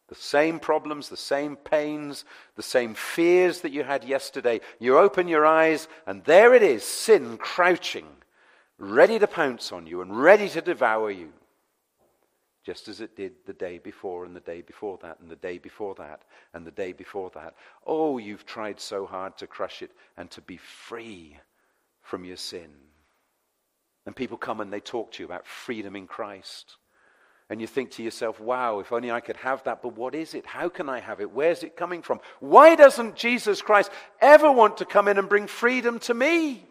The 0.10 0.16
same 0.16 0.60
problems, 0.60 1.08
the 1.08 1.16
same 1.16 1.56
pains, 1.56 2.26
the 2.58 2.62
same 2.62 2.94
fears 2.94 3.62
that 3.62 3.72
you 3.72 3.84
had 3.86 4.04
yesterday. 4.04 4.60
You 4.80 4.98
open 4.98 5.30
your 5.30 5.46
eyes, 5.46 5.88
and 6.06 6.26
there 6.26 6.54
it 6.54 6.62
is 6.62 6.84
sin 6.84 7.38
crouching, 7.38 8.08
ready 8.78 9.18
to 9.18 9.28
pounce 9.28 9.72
on 9.72 9.88
you 9.88 10.02
and 10.02 10.22
ready 10.22 10.50
to 10.50 10.60
devour 10.60 11.10
you 11.10 11.32
just 12.64 12.88
as 12.88 13.02
it 13.02 13.16
did 13.16 13.34
the 13.46 13.54
day 13.54 13.80
before 13.80 14.26
and 14.26 14.36
the 14.36 14.42
day 14.42 14.62
before 14.62 15.00
that 15.02 15.20
and 15.20 15.30
the 15.30 15.36
day 15.36 15.58
before 15.58 15.96
that 15.96 16.22
and 16.54 16.66
the 16.66 16.72
day 16.72 16.94
before 16.94 17.32
that. 17.34 17.56
Oh, 17.86 18.18
you've 18.18 18.46
tried 18.46 18.80
so 18.80 19.06
hard 19.06 19.38
to 19.38 19.48
crush 19.48 19.82
it 19.82 19.92
and 20.18 20.30
to 20.32 20.42
be 20.42 20.58
free 20.58 21.38
from 22.02 22.24
your 22.24 22.38
sin. 22.38 22.70
And 24.06 24.16
people 24.16 24.38
come 24.38 24.62
and 24.62 24.72
they 24.72 24.80
talk 24.80 25.12
to 25.14 25.24
you 25.24 25.26
about 25.26 25.48
freedom 25.48 25.96
in 25.96 26.08
Christ. 26.08 26.78
And 27.50 27.60
you 27.60 27.68
think 27.68 27.92
to 27.92 28.04
yourself, 28.04 28.40
wow, 28.40 28.80
if 28.80 28.94
only 28.94 29.12
I 29.12 29.20
could 29.20 29.38
have 29.38 29.64
that, 29.64 29.82
but 29.82 29.98
what 29.98 30.16
is 30.16 30.34
it? 30.34 30.46
How 30.46 30.70
can 30.70 30.88
I 30.88 31.00
have 31.00 31.20
it? 31.20 31.32
Where's 31.32 31.64
it 31.64 31.76
coming 31.76 32.02
from? 32.02 32.22
Why 32.40 32.76
doesn't 32.76 33.16
Jesus 33.16 33.62
Christ 33.62 33.92
ever 34.22 34.52
want 34.52 34.78
to 34.78 34.86
come 34.86 35.08
in 35.08 35.18
and 35.18 35.28
bring 35.28 35.48
freedom 35.48 36.00
to 36.00 36.14
me? 36.14 36.64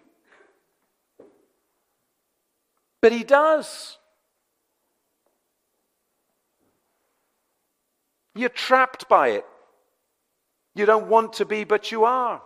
But 3.02 3.12
he 3.12 3.24
does. 3.24 3.98
You're 8.34 8.48
trapped 8.48 9.08
by 9.08 9.28
it. 9.28 9.44
You 10.74 10.86
don't 10.86 11.08
want 11.08 11.34
to 11.34 11.44
be, 11.44 11.64
but 11.64 11.90
you 11.90 12.04
are. 12.04 12.42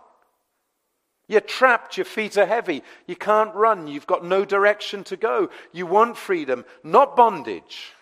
You're 1.27 1.41
trapped, 1.41 1.97
your 1.97 2.05
feet 2.05 2.37
are 2.37 2.45
heavy, 2.45 2.83
you 3.07 3.15
can't 3.15 3.53
run, 3.55 3.87
you've 3.87 4.05
got 4.05 4.23
no 4.23 4.45
direction 4.45 5.03
to 5.05 5.17
go. 5.17 5.49
You 5.71 5.87
want 5.87 6.17
freedom, 6.17 6.65
not 6.83 7.15
bondage. 7.15 7.93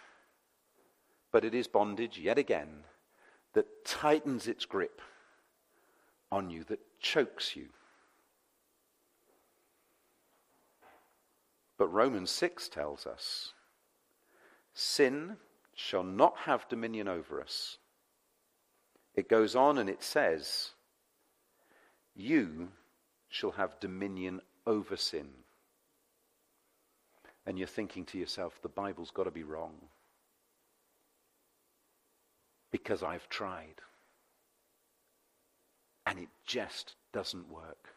But 1.32 1.46
it 1.46 1.54
is 1.54 1.68
bondage, 1.68 2.20
yet 2.20 2.38
again, 2.38 2.84
that 3.54 3.86
tightens 3.86 4.48
its 4.48 4.66
grip 4.66 5.02
on 6.32 6.50
you, 6.50 6.66
that 6.66 6.80
chokes 7.00 7.56
you. 7.56 7.68
But 11.78 11.88
Romans 11.88 12.30
6 12.32 12.70
tells 12.70 13.08
us 13.08 13.54
sin 14.74 15.38
shall 15.76 16.04
not 16.04 16.38
have 16.46 16.68
dominion 16.70 17.08
over 17.08 17.42
us. 17.42 17.78
It 19.16 19.30
goes 19.30 19.56
on 19.56 19.78
and 19.78 19.90
it 19.90 20.04
says, 20.04 20.72
You 22.16 22.70
shall 23.30 23.52
have 23.52 23.80
dominion 23.80 24.42
over 24.66 24.96
sin. 24.96 25.30
And 27.46 27.58
you're 27.58 27.68
thinking 27.68 28.06
to 28.06 28.18
yourself, 28.18 28.60
the 28.62 28.70
Bible's 28.70 29.12
got 29.12 29.24
to 29.24 29.32
be 29.32 29.44
wrong. 29.44 29.74
Because 32.72 33.04
I've 33.04 33.28
tried. 33.30 33.82
And 36.06 36.20
it 36.20 36.30
just 36.46 36.96
doesn't 37.12 37.50
work. 37.50 37.90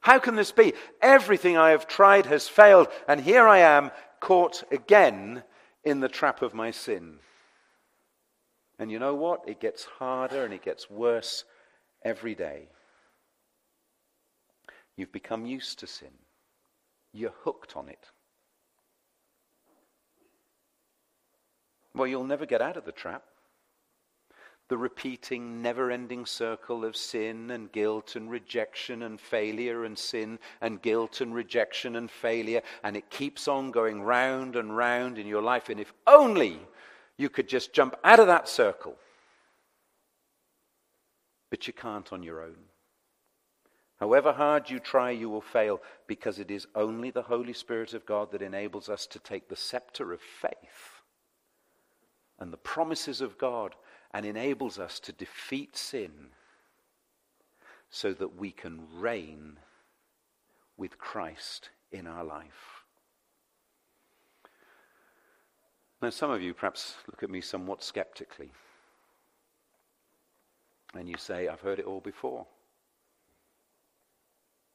How 0.00 0.20
can 0.20 0.36
this 0.36 0.52
be? 0.52 0.72
Everything 1.02 1.56
I 1.56 1.70
have 1.70 1.88
tried 1.88 2.26
has 2.26 2.46
failed, 2.46 2.86
and 3.08 3.20
here 3.20 3.46
I 3.46 3.58
am 3.58 3.90
caught 4.20 4.62
again 4.70 5.42
in 5.86 6.00
the 6.00 6.08
trap 6.08 6.42
of 6.42 6.52
my 6.52 6.72
sin. 6.72 7.14
And 8.78 8.90
you 8.90 8.98
know 8.98 9.14
what? 9.14 9.42
It 9.46 9.60
gets 9.60 9.84
harder 9.84 10.44
and 10.44 10.52
it 10.52 10.62
gets 10.62 10.90
worse 10.90 11.44
every 12.04 12.34
day. 12.34 12.68
You've 14.96 15.12
become 15.12 15.46
used 15.46 15.78
to 15.78 15.86
sin, 15.86 16.12
you're 17.12 17.34
hooked 17.44 17.76
on 17.76 17.88
it. 17.88 18.10
Well, 21.94 22.08
you'll 22.08 22.24
never 22.24 22.44
get 22.44 22.60
out 22.60 22.76
of 22.76 22.84
the 22.84 22.92
trap. 22.92 23.22
The 24.68 24.76
repeating, 24.76 25.62
never 25.62 25.92
ending 25.92 26.26
circle 26.26 26.84
of 26.84 26.96
sin 26.96 27.50
and 27.52 27.70
guilt 27.70 28.16
and 28.16 28.28
rejection 28.28 29.02
and 29.02 29.20
failure 29.20 29.84
and 29.84 29.96
sin 29.96 30.40
and 30.60 30.82
guilt 30.82 31.20
and 31.20 31.32
rejection 31.32 31.94
and 31.96 32.10
failure. 32.10 32.62
And 32.82 32.96
it 32.96 33.08
keeps 33.08 33.46
on 33.46 33.70
going 33.70 34.02
round 34.02 34.56
and 34.56 34.76
round 34.76 35.18
in 35.18 35.26
your 35.26 35.42
life. 35.42 35.68
And 35.68 35.78
if 35.78 35.92
only 36.06 36.58
you 37.16 37.28
could 37.28 37.48
just 37.48 37.72
jump 37.72 37.94
out 38.02 38.18
of 38.18 38.26
that 38.26 38.48
circle. 38.48 38.96
But 41.50 41.66
you 41.68 41.72
can't 41.72 42.12
on 42.12 42.24
your 42.24 42.42
own. 42.42 42.56
However 43.98 44.32
hard 44.32 44.68
you 44.68 44.78
try, 44.78 45.10
you 45.10 45.30
will 45.30 45.40
fail 45.40 45.80
because 46.06 46.38
it 46.38 46.50
is 46.50 46.66
only 46.74 47.10
the 47.10 47.22
Holy 47.22 47.54
Spirit 47.54 47.94
of 47.94 48.04
God 48.04 48.30
that 48.32 48.42
enables 48.42 48.88
us 48.88 49.06
to 49.06 49.18
take 49.18 49.48
the 49.48 49.56
scepter 49.56 50.12
of 50.12 50.20
faith 50.20 51.02
and 52.38 52.52
the 52.52 52.58
promises 52.58 53.20
of 53.20 53.38
God 53.38 53.74
and 54.16 54.24
enables 54.24 54.78
us 54.78 54.98
to 54.98 55.12
defeat 55.12 55.76
sin 55.76 56.28
so 57.90 58.14
that 58.14 58.38
we 58.38 58.50
can 58.50 58.80
reign 58.94 59.58
with 60.78 60.96
Christ 60.96 61.68
in 61.92 62.06
our 62.06 62.24
life. 62.24 62.82
Now, 66.00 66.08
some 66.08 66.30
of 66.30 66.40
you 66.40 66.54
perhaps 66.54 66.94
look 67.08 67.22
at 67.22 67.28
me 67.28 67.42
somewhat 67.42 67.84
skeptically. 67.84 68.50
And 70.94 71.10
you 71.10 71.16
say, 71.18 71.48
I've 71.48 71.60
heard 71.60 71.78
it 71.78 71.84
all 71.84 72.00
before. 72.00 72.46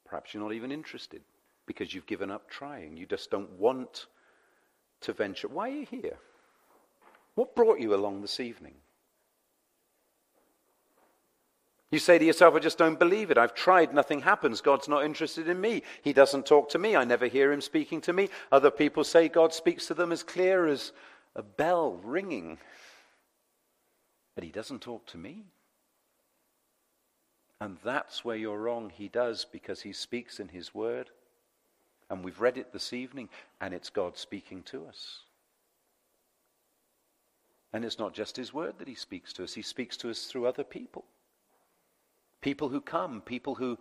Perhaps 0.06 0.36
you're 0.36 0.44
not 0.44 0.54
even 0.54 0.72
interested 0.72 1.24
because 1.66 1.96
you've 1.96 2.06
given 2.06 2.30
up 2.30 2.48
trying. 2.48 2.96
You 2.96 3.08
just 3.08 3.32
don't 3.32 3.50
want 3.54 4.06
to 5.00 5.14
venture. 5.14 5.48
Why 5.48 5.70
are 5.70 5.78
you 5.78 5.88
here? 5.90 6.18
What 7.34 7.56
brought 7.56 7.80
you 7.80 7.96
along 7.96 8.22
this 8.22 8.40
evening? 8.40 8.76
You 11.92 12.00
say 12.00 12.18
to 12.18 12.26
yourself, 12.26 12.56
I 12.56 12.60
just 12.60 12.78
don't 12.78 12.98
believe 12.98 13.32
it. 13.32 13.38
I've 13.38 13.54
tried, 13.54 13.94
nothing 13.94 14.22
happens. 14.22 14.62
God's 14.62 14.88
not 14.88 15.04
interested 15.04 15.50
in 15.50 15.60
me. 15.60 15.84
He 16.02 16.14
doesn't 16.14 16.46
talk 16.46 16.70
to 16.70 16.80
me. 16.80 16.96
I 16.96 17.04
never 17.04 17.28
hear 17.28 17.52
him 17.52 17.60
speaking 17.60 18.00
to 18.02 18.14
me. 18.14 18.30
Other 18.50 18.72
people 18.72 19.04
say 19.04 19.28
God 19.28 19.54
speaks 19.54 19.88
to 19.88 19.94
them 19.94 20.14
as 20.14 20.24
clear 20.24 20.68
as 20.68 20.94
a 21.36 21.44
bell 21.44 22.00
ringing. 22.02 22.58
But 24.36 24.46
he 24.46 24.52
doesn't 24.52 24.82
talk 24.82 25.06
to 25.08 25.18
me. 25.18 25.44
And 27.60 27.78
that's 27.84 28.24
where 28.24 28.38
you're 28.38 28.58
wrong. 28.58 28.90
He 28.90 29.10
does 29.10 29.46
because 29.46 29.82
he 29.82 29.92
speaks 29.92 30.40
in 30.40 30.48
his 30.48 30.74
word. 30.74 31.10
And 32.10 32.24
we've 32.24 32.42
read 32.42 32.58
it 32.58 32.72
this 32.72 32.94
evening, 32.94 33.30
and 33.60 33.74
it's 33.74 33.90
God 33.90 34.18
speaking 34.18 34.64
to 34.64 34.86
us. 34.86 35.20
And 37.74 37.86
it's 37.86 38.00
not 38.00 38.14
just 38.14 38.36
his 38.36 38.54
word 38.54 38.76
that 38.80 38.88
he 38.88 38.96
speaks 38.96 39.32
to 39.34 39.44
us, 39.44 39.54
he 39.54 39.62
speaks 39.62 39.96
to 39.98 40.10
us 40.10 40.26
through 40.26 40.46
other 40.46 40.64
people. 40.64 41.06
People 42.42 42.70
who 42.70 42.82
come, 42.82 43.22
people 43.22 43.56
who 43.56 43.78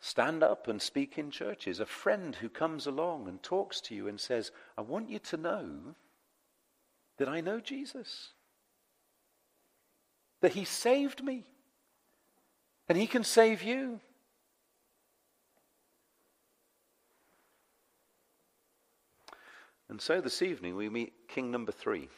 stand 0.00 0.42
up 0.42 0.68
and 0.68 0.82
speak 0.82 1.16
in 1.16 1.30
churches, 1.30 1.80
a 1.80 1.86
friend 1.86 2.36
who 2.36 2.48
comes 2.48 2.86
along 2.86 3.28
and 3.28 3.42
talks 3.42 3.80
to 3.80 3.94
you 3.94 4.08
and 4.08 4.20
says, 4.20 4.50
I 4.76 4.82
want 4.82 5.08
you 5.08 5.18
to 5.20 5.36
know 5.36 5.94
that 7.16 7.28
I 7.28 7.40
know 7.40 7.60
Jesus, 7.60 8.30
that 10.40 10.52
he 10.52 10.64
saved 10.64 11.22
me, 11.22 11.44
and 12.88 12.98
he 12.98 13.06
can 13.06 13.24
save 13.24 13.62
you. 13.62 14.00
And 19.88 20.00
so 20.00 20.20
this 20.20 20.42
evening 20.42 20.76
we 20.76 20.88
meet 20.88 21.12
king 21.28 21.50
number 21.50 21.70
three. 21.70 22.08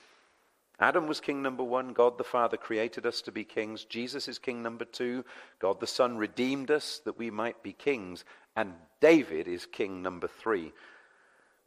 Adam 0.79 1.07
was 1.07 1.21
king 1.21 1.43
number 1.43 1.65
one. 1.65 1.93
God 1.93 2.19
the 2.19 2.25
Father 2.25 2.57
created 2.57 3.07
us 3.07 3.23
to 3.23 3.33
be 3.33 3.45
kings. 3.45 3.85
Jesus 3.85 4.29
is 4.29 4.39
king 4.39 4.63
number 4.63 4.85
two. 4.85 5.25
God 5.59 5.81
the 5.81 5.87
Son 5.87 6.19
redeemed 6.19 6.71
us 6.71 7.01
that 7.05 7.19
we 7.19 7.31
might 7.31 7.63
be 7.63 7.73
kings. 7.73 8.25
And 8.57 8.75
David 9.01 9.49
is 9.49 9.67
king 9.67 10.03
number 10.03 10.29
three. 10.29 10.73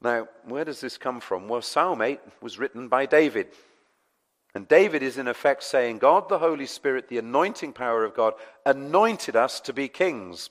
Now, 0.02 0.28
where 0.46 0.64
does 0.64 0.80
this 0.80 0.98
come 0.98 1.20
from? 1.20 1.48
Well, 1.48 1.62
Psalm 1.62 2.02
8 2.02 2.20
was 2.42 2.60
written 2.60 2.88
by 2.88 3.06
David. 3.06 3.48
And 4.56 4.68
David 4.68 5.04
is 5.04 5.18
in 5.18 5.28
effect 5.28 5.64
saying, 5.64 6.00
God 6.00 6.30
the 6.30 6.40
Holy 6.40 6.66
Spirit, 6.66 7.10
the 7.10 7.18
anointing 7.18 7.74
power 7.74 8.04
of 8.04 8.16
God, 8.16 8.34
anointed 8.66 9.36
us 9.36 9.60
to 9.62 9.74
be 9.74 9.88
kings. 9.88 10.50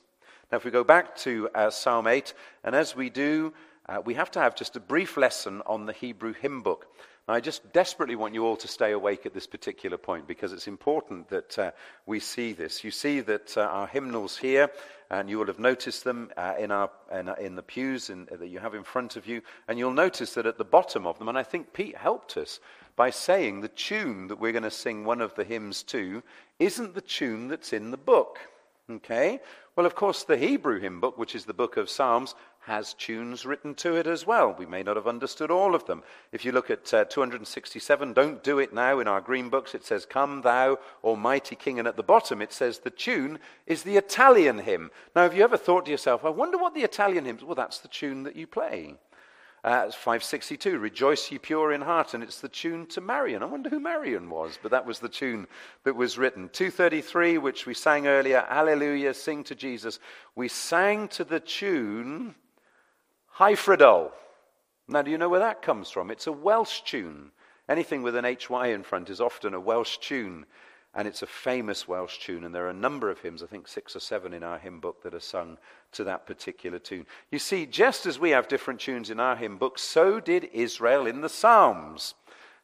Now, 0.51 0.57
if 0.57 0.65
we 0.65 0.71
go 0.71 0.83
back 0.83 1.15
to 1.17 1.49
uh, 1.53 1.69
Psalm 1.69 2.07
8, 2.07 2.33
and 2.63 2.75
as 2.75 2.95
we 2.95 3.09
do, 3.09 3.53
uh, 3.87 4.01
we 4.03 4.13
have 4.13 4.31
to 4.31 4.39
have 4.39 4.55
just 4.55 4.75
a 4.75 4.79
brief 4.79 5.17
lesson 5.17 5.61
on 5.65 5.85
the 5.85 5.93
Hebrew 5.93 6.33
hymn 6.33 6.61
book. 6.61 6.87
I 7.29 7.39
just 7.39 7.71
desperately 7.73 8.15
want 8.15 8.33
you 8.33 8.45
all 8.45 8.57
to 8.57 8.67
stay 8.67 8.91
awake 8.91 9.25
at 9.25 9.33
this 9.33 9.45
particular 9.45 9.97
point 9.97 10.27
because 10.27 10.51
it's 10.51 10.67
important 10.67 11.29
that 11.29 11.59
uh, 11.59 11.71
we 12.07 12.19
see 12.19 12.53
this. 12.53 12.83
You 12.83 12.89
see 12.89 13.19
that 13.19 13.55
uh, 13.55 13.61
our 13.61 13.85
hymnals 13.85 14.35
here, 14.35 14.71
and 15.11 15.29
you 15.29 15.37
will 15.37 15.45
have 15.45 15.59
noticed 15.59 16.03
them 16.03 16.31
uh, 16.35 16.55
in, 16.57 16.71
our, 16.71 16.89
in, 17.11 17.29
in, 17.39 17.55
the 17.55 17.61
pews 17.61 18.09
in, 18.09 18.27
that 18.31 18.47
you 18.47 18.57
have 18.57 18.73
in 18.73 18.83
front 18.83 19.15
of 19.15 19.27
you, 19.27 19.41
and 19.67 19.77
you'll 19.77 19.93
notice 19.93 20.33
that 20.33 20.47
at 20.47 20.57
the 20.57 20.65
bottom 20.65 21.05
of 21.05 21.19
them, 21.19 21.29
and 21.29 21.37
I 21.37 21.43
think 21.43 21.71
Pete 21.71 21.95
helped 21.95 22.35
us 22.35 22.59
by 22.95 23.11
saying 23.11 23.61
the 23.61 23.67
tune 23.67 24.27
that 24.27 24.39
we're 24.39 24.51
going 24.51 24.63
to 24.63 24.71
sing 24.71 25.05
one 25.05 25.21
of 25.21 25.35
the 25.35 25.43
hymns 25.43 25.83
to 25.83 26.23
isn't 26.57 26.95
the 26.95 27.01
tune 27.01 27.47
that's 27.47 27.73
in 27.73 27.91
the 27.91 27.97
book. 27.97 28.39
Okay? 28.89 29.39
Well, 29.75 29.85
of 29.85 29.95
course, 29.95 30.23
the 30.23 30.35
Hebrew 30.35 30.79
hymn 30.79 30.99
book, 30.99 31.17
which 31.17 31.35
is 31.35 31.45
the 31.45 31.53
book 31.53 31.77
of 31.77 31.89
Psalms, 31.89 32.35
has 32.61 32.93
tunes 32.93 33.45
written 33.45 33.73
to 33.73 33.95
it 33.95 34.05
as 34.05 34.27
well. 34.27 34.53
We 34.57 34.65
may 34.65 34.83
not 34.83 34.95
have 34.95 35.07
understood 35.07 35.49
all 35.49 35.73
of 35.73 35.85
them. 35.85 36.03
If 36.31 36.43
you 36.45 36.51
look 36.51 36.69
at 36.69 36.93
uh, 36.93 37.05
267, 37.05 38.13
don't 38.13 38.43
do 38.43 38.59
it 38.59 38.73
now 38.73 38.99
in 38.99 39.07
our 39.07 39.21
green 39.21 39.49
books, 39.49 39.73
it 39.73 39.85
says, 39.85 40.05
Come 40.05 40.41
thou, 40.41 40.77
Almighty 41.03 41.55
King. 41.55 41.79
And 41.79 41.87
at 41.87 41.95
the 41.95 42.03
bottom 42.03 42.41
it 42.41 42.53
says, 42.53 42.79
the 42.79 42.89
tune 42.89 43.39
is 43.65 43.83
the 43.83 43.97
Italian 43.97 44.59
hymn. 44.59 44.91
Now, 45.15 45.23
have 45.23 45.35
you 45.35 45.43
ever 45.43 45.57
thought 45.57 45.85
to 45.85 45.91
yourself, 45.91 46.25
I 46.25 46.29
wonder 46.29 46.57
what 46.57 46.73
the 46.73 46.83
Italian 46.83 47.25
hymn 47.25 47.37
is? 47.37 47.43
Well, 47.43 47.55
that's 47.55 47.79
the 47.79 47.87
tune 47.87 48.23
that 48.23 48.35
you 48.35 48.45
play. 48.45 48.95
Uh, 49.61 49.91
562, 49.91 50.79
Rejoice 50.79 51.31
ye 51.31 51.37
pure 51.37 51.73
in 51.73 51.81
heart, 51.81 52.13
and 52.13 52.23
it's 52.23 52.39
the 52.39 52.47
tune 52.47 52.85
to 52.87 53.01
Marion. 53.01 53.43
I 53.43 53.45
wonder 53.45 53.69
who 53.69 53.79
Marion 53.79 54.29
was, 54.29 54.57
but 54.61 54.71
that 54.71 54.85
was 54.85 54.99
the 54.99 55.09
tune 55.09 55.47
that 55.83 55.97
was 55.97 56.17
written. 56.17 56.49
233, 56.53 57.37
which 57.39 57.65
we 57.65 57.73
sang 57.73 58.07
earlier, 58.07 58.45
Alleluia, 58.49 59.13
sing 59.13 59.43
to 59.43 59.55
Jesus. 59.55 59.99
We 60.35 60.47
sang 60.47 61.09
to 61.09 61.25
the 61.25 61.41
tune 61.41 62.35
Hyfrydol. 63.39 64.11
Now, 64.89 65.01
do 65.01 65.11
you 65.11 65.17
know 65.17 65.29
where 65.29 65.39
that 65.39 65.61
comes 65.61 65.89
from? 65.89 66.11
It's 66.11 66.27
a 66.27 66.31
Welsh 66.31 66.81
tune. 66.81 67.31
Anything 67.69 68.01
with 68.01 68.17
an 68.17 68.25
HY 68.25 68.67
in 68.67 68.83
front 68.83 69.09
is 69.09 69.21
often 69.21 69.53
a 69.53 69.59
Welsh 69.59 69.97
tune, 69.99 70.45
and 70.93 71.07
it's 71.07 71.21
a 71.21 71.27
famous 71.27 71.87
Welsh 71.87 72.17
tune. 72.17 72.43
And 72.43 72.53
there 72.53 72.65
are 72.65 72.71
a 72.71 72.73
number 72.73 73.09
of 73.09 73.19
hymns, 73.19 73.41
I 73.41 73.45
think 73.45 73.69
six 73.69 73.95
or 73.95 74.01
seven 74.01 74.33
in 74.33 74.43
our 74.43 74.57
hymn 74.57 74.81
book, 74.81 75.03
that 75.03 75.13
are 75.13 75.21
sung 75.21 75.57
to 75.93 76.03
that 76.03 76.25
particular 76.25 76.79
tune. 76.79 77.05
You 77.31 77.39
see, 77.39 77.65
just 77.65 78.05
as 78.05 78.19
we 78.19 78.31
have 78.31 78.49
different 78.49 78.81
tunes 78.81 79.09
in 79.09 79.21
our 79.21 79.37
hymn 79.37 79.57
book, 79.57 79.79
so 79.79 80.19
did 80.19 80.49
Israel 80.51 81.07
in 81.07 81.21
the 81.21 81.29
Psalms. 81.29 82.15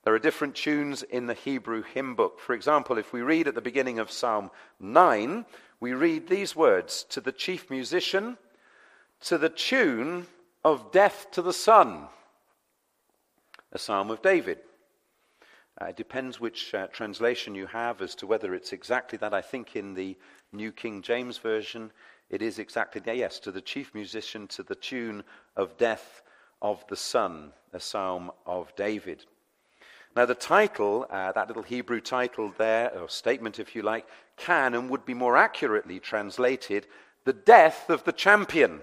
There 0.03 0.13
are 0.13 0.19
different 0.19 0.55
tunes 0.55 1.03
in 1.03 1.27
the 1.27 1.33
Hebrew 1.35 1.83
hymn 1.83 2.15
book. 2.15 2.37
For 2.41 2.53
example, 2.53 2.97
if 2.97 3.13
we 3.13 3.21
read 3.21 3.47
at 3.47 3.55
the 3.55 3.61
beginning 3.61 3.99
of 3.99 4.11
Psalm 4.11 4.51
9, 4.81 5.45
we 5.79 5.93
read 5.93 6.27
these 6.27 6.53
words 6.53 7.05
To 7.11 7.21
the 7.21 7.31
chief 7.31 7.69
musician, 7.69 8.37
to 9.21 9.37
the 9.37 9.49
tune 9.49 10.27
of 10.65 10.91
death 10.91 11.27
to 11.29 11.43
the 11.43 11.53
son. 11.53 12.07
A 13.71 13.77
psalm 13.77 14.09
of 14.09 14.23
David. 14.23 14.57
Uh, 15.79 15.85
it 15.85 15.95
depends 15.95 16.39
which 16.39 16.73
uh, 16.73 16.87
translation 16.87 17.53
you 17.53 17.67
have 17.67 18.01
as 18.01 18.15
to 18.15 18.25
whether 18.25 18.55
it's 18.55 18.73
exactly 18.73 19.15
that. 19.19 19.31
I 19.31 19.41
think 19.41 19.75
in 19.75 19.93
the 19.93 20.17
New 20.51 20.71
King 20.71 21.03
James 21.03 21.37
Version, 21.37 21.91
it 22.31 22.41
is 22.41 22.57
exactly 22.57 22.99
that. 23.01 23.15
Yes, 23.15 23.37
to 23.41 23.51
the 23.51 23.61
chief 23.61 23.93
musician, 23.93 24.47
to 24.47 24.63
the 24.63 24.73
tune 24.73 25.23
of 25.55 25.77
death 25.77 26.23
of 26.63 26.83
the 26.87 26.95
son, 26.95 27.51
a 27.71 27.79
psalm 27.79 28.31
of 28.47 28.75
David. 28.75 29.23
Now, 30.15 30.25
the 30.25 30.33
title, 30.33 31.05
uh, 31.11 31.31
that 31.33 31.47
little 31.47 31.61
Hebrew 31.61 32.01
title 32.01 32.51
there, 32.57 32.89
or 32.97 33.07
statement 33.07 33.59
if 33.59 33.75
you 33.75 33.83
like, 33.83 34.07
can 34.35 34.73
and 34.73 34.89
would 34.89 35.05
be 35.05 35.13
more 35.13 35.37
accurately 35.37 35.99
translated 35.99 36.87
the 37.23 37.33
death 37.33 37.87
of 37.91 38.03
the 38.03 38.13
champion. 38.13 38.81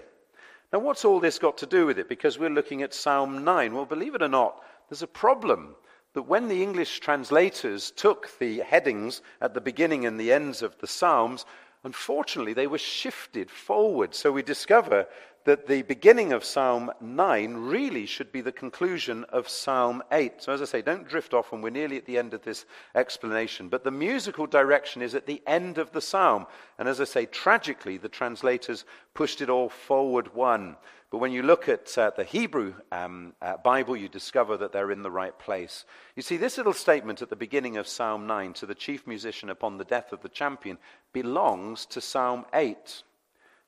Now, 0.73 0.79
what's 0.79 1.05
all 1.05 1.19
this 1.19 1.37
got 1.37 1.55
to 1.59 1.67
do 1.67 1.85
with 1.85 1.99
it? 1.99 2.09
Because 2.09 2.39
we're 2.39 2.49
looking 2.49 2.81
at 2.81 2.95
Psalm 2.95 3.43
9. 3.43 3.75
Well, 3.75 3.85
believe 3.85 4.15
it 4.15 4.23
or 4.23 4.27
not, 4.27 4.63
there's 4.89 5.03
a 5.03 5.07
problem 5.07 5.75
that 6.13 6.23
when 6.23 6.47
the 6.47 6.63
English 6.63 6.99
translators 6.99 7.91
took 7.91 8.35
the 8.39 8.57
headings 8.61 9.21
at 9.39 9.53
the 9.53 9.61
beginning 9.61 10.07
and 10.07 10.19
the 10.19 10.33
ends 10.33 10.63
of 10.63 10.75
the 10.79 10.87
Psalms, 10.87 11.45
unfortunately 11.83 12.53
they 12.53 12.65
were 12.65 12.79
shifted 12.79 13.51
forward. 13.51 14.15
So 14.15 14.31
we 14.31 14.41
discover 14.41 15.05
that 15.45 15.67
the 15.67 15.81
beginning 15.81 16.31
of 16.31 16.45
Psalm 16.45 16.91
9 17.01 17.53
really 17.55 18.05
should 18.05 18.31
be 18.31 18.41
the 18.41 18.51
conclusion 18.51 19.25
of 19.25 19.49
Psalm 19.49 20.01
8. 20.11 20.41
So, 20.41 20.53
as 20.53 20.61
I 20.61 20.65
say, 20.65 20.81
don't 20.81 21.07
drift 21.07 21.33
off, 21.33 21.51
and 21.51 21.61
we're 21.61 21.69
nearly 21.69 21.97
at 21.97 22.05
the 22.05 22.17
end 22.17 22.33
of 22.33 22.43
this 22.43 22.65
explanation. 22.95 23.67
But 23.67 23.83
the 23.83 23.91
musical 23.91 24.47
direction 24.47 25.01
is 25.01 25.15
at 25.15 25.25
the 25.25 25.41
end 25.45 25.77
of 25.77 25.91
the 25.91 26.01
psalm. 26.01 26.45
And 26.79 26.87
as 26.87 27.01
I 27.01 27.03
say, 27.03 27.25
tragically, 27.25 27.97
the 27.97 28.09
translators 28.09 28.85
pushed 29.13 29.41
it 29.41 29.49
all 29.49 29.69
forward 29.69 30.33
one. 30.33 30.77
But 31.11 31.19
when 31.19 31.31
you 31.31 31.43
look 31.43 31.69
at 31.69 31.95
uh, 31.97 32.11
the 32.15 32.23
Hebrew 32.23 32.73
um, 32.91 33.33
uh, 33.41 33.57
Bible, 33.57 33.95
you 33.95 34.09
discover 34.09 34.57
that 34.57 34.71
they're 34.71 34.91
in 34.91 35.03
the 35.03 35.11
right 35.11 35.37
place. 35.37 35.85
You 36.15 36.23
see, 36.23 36.37
this 36.37 36.57
little 36.57 36.73
statement 36.73 37.21
at 37.21 37.29
the 37.29 37.35
beginning 37.35 37.77
of 37.77 37.87
Psalm 37.87 38.25
9 38.25 38.53
to 38.53 38.65
the 38.65 38.73
chief 38.73 39.05
musician 39.05 39.49
upon 39.49 39.77
the 39.77 39.85
death 39.85 40.11
of 40.11 40.21
the 40.21 40.29
champion 40.29 40.79
belongs 41.11 41.85
to 41.87 42.01
Psalm 42.01 42.45
8. 42.53 43.03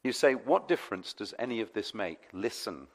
You 0.05 0.13
say, 0.13 0.35
what 0.35 0.67
difference 0.67 1.13
does 1.13 1.33
any 1.39 1.61
of 1.61 1.73
this 1.73 1.95
make? 1.95 2.19
Listen. 2.31 2.85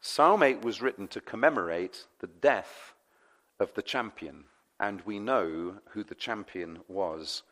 Psalm 0.00 0.44
8 0.44 0.62
was 0.62 0.80
written 0.80 1.08
to 1.08 1.20
commemorate 1.20 2.06
the 2.20 2.28
death 2.28 2.94
of 3.58 3.74
the 3.74 3.82
champion, 3.82 4.44
and 4.78 5.00
we 5.00 5.18
know 5.18 5.74
who 5.90 6.04
the 6.04 6.14
champion 6.14 6.78
was 6.86 7.42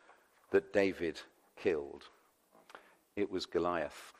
that 0.52 0.72
David 0.72 1.20
killed. 1.56 2.04
It 3.16 3.32
was 3.32 3.46
Goliath. 3.46 4.12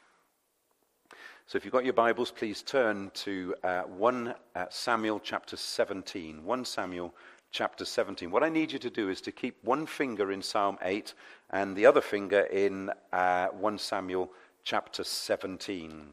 So 1.47 1.57
if 1.57 1.65
you've 1.65 1.71
got 1.71 1.85
your 1.85 1.93
Bibles, 1.93 2.33
please 2.33 2.63
turn 2.63 3.13
to 3.15 3.55
uh, 3.63 3.83
1 3.83 4.35
uh, 4.57 4.65
Samuel 4.71 5.21
chapter 5.21 5.57
17. 5.57 6.43
1 6.43 6.65
Samuel 6.65 7.15
chapter 7.57 7.87
17. 7.87 8.31
What 8.31 8.43
I 8.43 8.51
need 8.51 8.71
you 8.71 8.79
to 8.81 8.91
do 8.91 9.09
is 9.09 9.23
to 9.23 9.33
keep 9.33 9.57
one 9.65 9.87
finger 9.87 10.31
in 10.31 10.43
Psalm 10.43 10.77
8 10.83 11.15
and 11.49 11.75
the 11.75 11.87
other 11.87 12.03
finger 12.03 12.41
in 12.41 12.91
uh, 13.15 13.47
1 13.47 13.79
Samuel 13.79 14.31
chapter 14.63 15.03
17. 15.03 16.11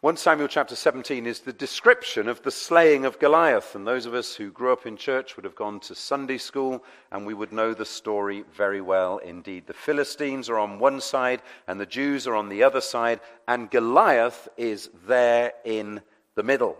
1 0.00 0.16
Samuel 0.16 0.48
chapter 0.48 0.74
17 0.74 1.26
is 1.26 1.40
the 1.40 1.52
description 1.52 2.26
of 2.26 2.42
the 2.42 2.50
slaying 2.50 3.04
of 3.04 3.18
Goliath. 3.18 3.74
And 3.74 3.86
those 3.86 4.06
of 4.06 4.14
us 4.14 4.34
who 4.34 4.50
grew 4.50 4.72
up 4.72 4.86
in 4.86 4.96
church 4.96 5.36
would 5.36 5.44
have 5.44 5.54
gone 5.54 5.78
to 5.80 5.94
Sunday 5.94 6.38
school 6.38 6.82
and 7.12 7.26
we 7.26 7.34
would 7.34 7.52
know 7.52 7.74
the 7.74 7.84
story 7.84 8.44
very 8.54 8.80
well 8.80 9.18
indeed. 9.18 9.66
The 9.66 9.74
Philistines 9.74 10.48
are 10.48 10.58
on 10.58 10.78
one 10.78 11.02
side 11.02 11.42
and 11.66 11.78
the 11.78 11.84
Jews 11.84 12.26
are 12.26 12.34
on 12.34 12.48
the 12.48 12.62
other 12.62 12.80
side, 12.80 13.20
and 13.46 13.70
Goliath 13.70 14.48
is 14.56 14.88
there 15.06 15.52
in 15.66 16.00
the 16.34 16.42
middle. 16.42 16.78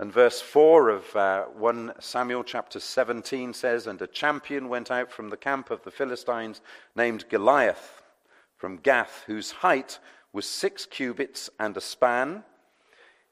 And 0.00 0.12
verse 0.12 0.40
4 0.40 0.90
of 0.90 1.16
uh, 1.16 1.44
1 1.46 1.94
Samuel 1.98 2.44
chapter 2.44 2.78
17 2.78 3.52
says, 3.52 3.88
And 3.88 4.00
a 4.00 4.06
champion 4.06 4.68
went 4.68 4.92
out 4.92 5.10
from 5.10 5.28
the 5.28 5.36
camp 5.36 5.70
of 5.70 5.82
the 5.82 5.90
Philistines 5.90 6.60
named 6.94 7.28
Goliath 7.28 8.02
from 8.56 8.76
Gath, 8.76 9.24
whose 9.26 9.50
height 9.50 9.98
was 10.32 10.46
six 10.46 10.86
cubits 10.86 11.50
and 11.58 11.76
a 11.76 11.80
span. 11.80 12.44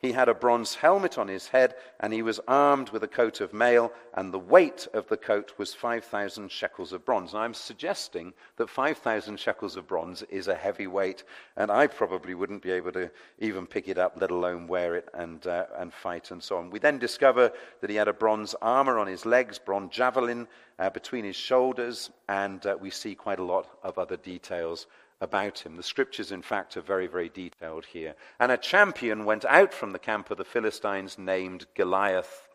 He 0.07 0.13
had 0.13 0.29
a 0.29 0.35
bronze 0.35 0.77
helmet 0.77 1.19
on 1.19 1.27
his 1.27 1.49
head, 1.49 1.75
and 1.99 2.13
he 2.13 2.23
was 2.23 2.39
armed 2.47 2.91
with 2.91 3.03
a 3.03 3.09
coat 3.09 3.41
of 3.41 3.53
mail, 3.53 3.93
and 4.15 4.33
the 4.33 4.39
weight 4.39 4.87
of 4.95 5.09
the 5.09 5.17
coat 5.17 5.55
was 5.59 5.75
5,000 5.75 6.49
shekels 6.49 6.93
of 6.93 7.05
bronze. 7.05 7.33
And 7.33 7.43
I'm 7.43 7.55
suggesting 7.55 8.33
that 8.57 8.71
5,000 8.71 9.37
shekels 9.37 9.77
of 9.77 9.89
bronze 9.89 10.23
is 10.23 10.47
a 10.47 10.55
heavy 10.55 10.87
weight, 10.87 11.25
and 11.57 11.73
I 11.73 11.89
probably 11.89 12.35
wouldn't 12.35 12.63
be 12.63 12.71
able 12.71 12.93
to 12.93 13.11
even 13.41 13.67
pick 13.67 13.89
it 13.89 13.99
up, 13.99 14.17
let 14.21 14.31
alone 14.31 14.69
wear 14.69 14.95
it 14.95 15.09
and, 15.13 15.45
uh, 15.45 15.67
and 15.77 15.93
fight 15.93 16.31
and 16.31 16.41
so 16.41 16.59
on. 16.59 16.71
We 16.71 16.79
then 16.79 17.01
discover 17.01 17.51
that 17.81 17.91
he 17.91 17.97
had 17.97 18.07
a 18.07 18.13
bronze 18.13 18.55
armor 18.63 19.01
on 19.01 19.09
his 19.09 19.27
legs, 19.27 19.59
bronze 19.59 19.93
javelin 19.93 20.47
uh, 20.79 20.89
between 20.91 21.25
his 21.25 21.35
shoulders, 21.35 22.13
and 22.29 22.65
uh, 22.65 22.77
we 22.81 22.91
see 22.91 23.17
quite 23.17 23.41
a 23.41 23.45
lot 23.45 23.67
of 23.83 23.99
other 23.99 24.19
details 24.19 24.87
about 25.21 25.61
him. 25.61 25.77
The 25.77 25.83
scriptures, 25.83 26.33
in 26.33 26.43
fact, 26.43 26.77
are 26.77 26.83
very, 26.83 27.07
very 27.07 27.29
detailed 27.29 27.87
here. 27.87 28.15
And 28.39 28.53
a 28.53 28.57
champion 28.57 29.25
went 29.25 29.45
out 29.45 29.73
from 29.73 29.93
the 29.93 29.99
camp 29.99 30.31
of 30.31 30.39
the 30.39 30.45
Philistines 30.45 31.19
named 31.19 31.67
Goliath. 31.75 32.49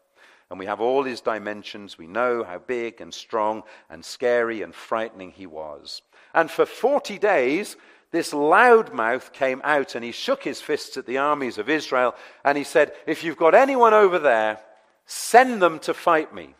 And 0.50 0.60
we 0.60 0.66
have 0.66 0.82
all 0.82 1.04
his 1.04 1.22
dimensions. 1.22 1.98
We 1.98 2.08
know 2.08 2.44
how 2.44 2.60
big 2.60 3.02
and 3.02 3.14
strong 3.14 3.64
and 3.90 4.04
scary 4.04 4.62
and 4.62 4.76
frightening 4.76 5.32
he 5.32 5.48
was. 5.48 6.02
And 6.34 6.52
for 6.52 6.66
40 6.66 7.18
days, 7.18 7.78
this 8.12 8.34
loudmouth 8.34 9.32
came 9.32 9.62
out 9.64 9.96
and 9.96 10.04
he 10.04 10.12
shook 10.12 10.44
his 10.44 10.62
fists 10.62 10.98
at 10.98 11.06
the 11.06 11.18
armies 11.18 11.58
of 11.58 11.70
Israel 11.70 12.16
and 12.44 12.58
he 12.58 12.66
said, 12.66 12.92
If 13.08 13.24
you've 13.24 13.38
got 13.38 13.56
anyone 13.56 13.94
over 13.94 14.20
there, 14.20 14.60
send 15.06 15.62
them 15.62 15.80
to 15.80 15.94
fight 15.94 16.34
me. 16.34 16.56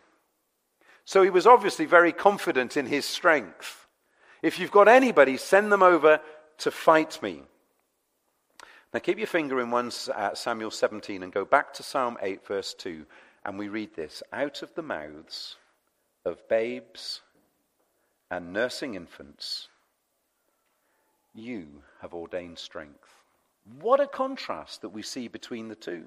So 1.04 1.22
he 1.22 1.30
was 1.30 1.46
obviously 1.46 1.84
very 1.84 2.12
confident 2.12 2.76
in 2.76 2.86
his 2.86 3.04
strength. 3.04 3.81
If 4.42 4.58
you've 4.58 4.72
got 4.72 4.88
anybody, 4.88 5.36
send 5.36 5.70
them 5.70 5.82
over 5.82 6.20
to 6.58 6.70
fight 6.70 7.22
me. 7.22 7.42
Now 8.92 9.00
keep 9.00 9.18
your 9.18 9.26
finger 9.26 9.60
in 9.60 9.70
1 9.70 9.92
uh, 10.14 10.34
Samuel 10.34 10.70
17 10.70 11.22
and 11.22 11.32
go 11.32 11.44
back 11.44 11.72
to 11.74 11.82
Psalm 11.82 12.18
8, 12.20 12.46
verse 12.46 12.74
2, 12.74 13.06
and 13.44 13.58
we 13.58 13.68
read 13.68 13.94
this 13.94 14.22
Out 14.32 14.62
of 14.62 14.74
the 14.74 14.82
mouths 14.82 15.56
of 16.24 16.46
babes 16.48 17.22
and 18.30 18.52
nursing 18.52 18.94
infants, 18.94 19.68
you 21.34 21.82
have 22.00 22.12
ordained 22.12 22.58
strength. 22.58 23.14
What 23.80 24.00
a 24.00 24.06
contrast 24.06 24.82
that 24.82 24.90
we 24.90 25.02
see 25.02 25.28
between 25.28 25.68
the 25.68 25.74
two. 25.74 26.04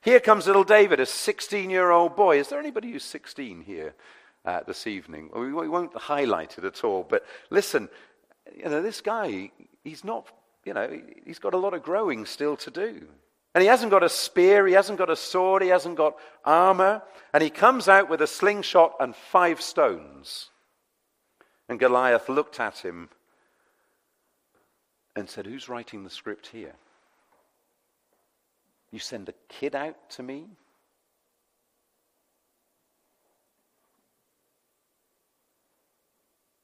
Here 0.00 0.20
comes 0.20 0.46
little 0.46 0.64
David, 0.64 1.00
a 1.00 1.06
16 1.06 1.70
year 1.70 1.90
old 1.90 2.16
boy. 2.16 2.38
Is 2.38 2.48
there 2.48 2.58
anybody 2.58 2.92
who's 2.92 3.04
16 3.04 3.62
here 3.62 3.94
uh, 4.44 4.60
this 4.66 4.86
evening? 4.86 5.30
We, 5.34 5.52
we 5.52 5.68
won't 5.68 5.96
highlight 5.96 6.58
it 6.58 6.64
at 6.64 6.84
all, 6.84 7.06
but 7.08 7.24
listen, 7.50 7.88
you 8.56 8.64
know, 8.64 8.82
this 8.82 9.00
guy, 9.00 9.50
he's 9.84 10.04
not, 10.04 10.26
you 10.64 10.74
know, 10.74 11.00
he's 11.24 11.38
got 11.38 11.54
a 11.54 11.58
lot 11.58 11.74
of 11.74 11.82
growing 11.82 12.26
still 12.26 12.56
to 12.58 12.70
do. 12.70 13.06
And 13.54 13.60
he 13.60 13.68
hasn't 13.68 13.90
got 13.90 14.02
a 14.02 14.08
spear, 14.08 14.66
he 14.66 14.72
hasn't 14.72 14.98
got 14.98 15.10
a 15.10 15.16
sword, 15.16 15.62
he 15.62 15.68
hasn't 15.68 15.96
got 15.96 16.16
armor, 16.44 17.02
and 17.34 17.42
he 17.42 17.50
comes 17.50 17.86
out 17.86 18.08
with 18.08 18.22
a 18.22 18.26
slingshot 18.26 18.94
and 18.98 19.14
five 19.14 19.60
stones. 19.60 20.48
And 21.68 21.78
Goliath 21.78 22.28
looked 22.28 22.60
at 22.60 22.78
him 22.78 23.10
and 25.14 25.28
said, 25.28 25.46
Who's 25.46 25.68
writing 25.68 26.02
the 26.02 26.10
script 26.10 26.46
here? 26.46 26.74
You 28.90 28.98
send 28.98 29.28
a 29.28 29.34
kid 29.48 29.74
out 29.74 29.96
to 30.10 30.22
me? 30.22 30.46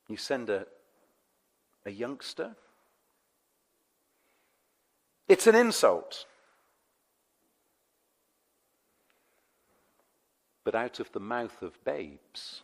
You 0.08 0.16
send 0.16 0.48
a, 0.48 0.66
a 1.84 1.90
youngster? 1.90 2.56
It's 5.28 5.46
an 5.46 5.54
insult. 5.54 6.24
But 10.64 10.74
out 10.74 11.00
of 11.00 11.12
the 11.12 11.20
mouth 11.20 11.62
of 11.62 11.82
babes 11.84 12.62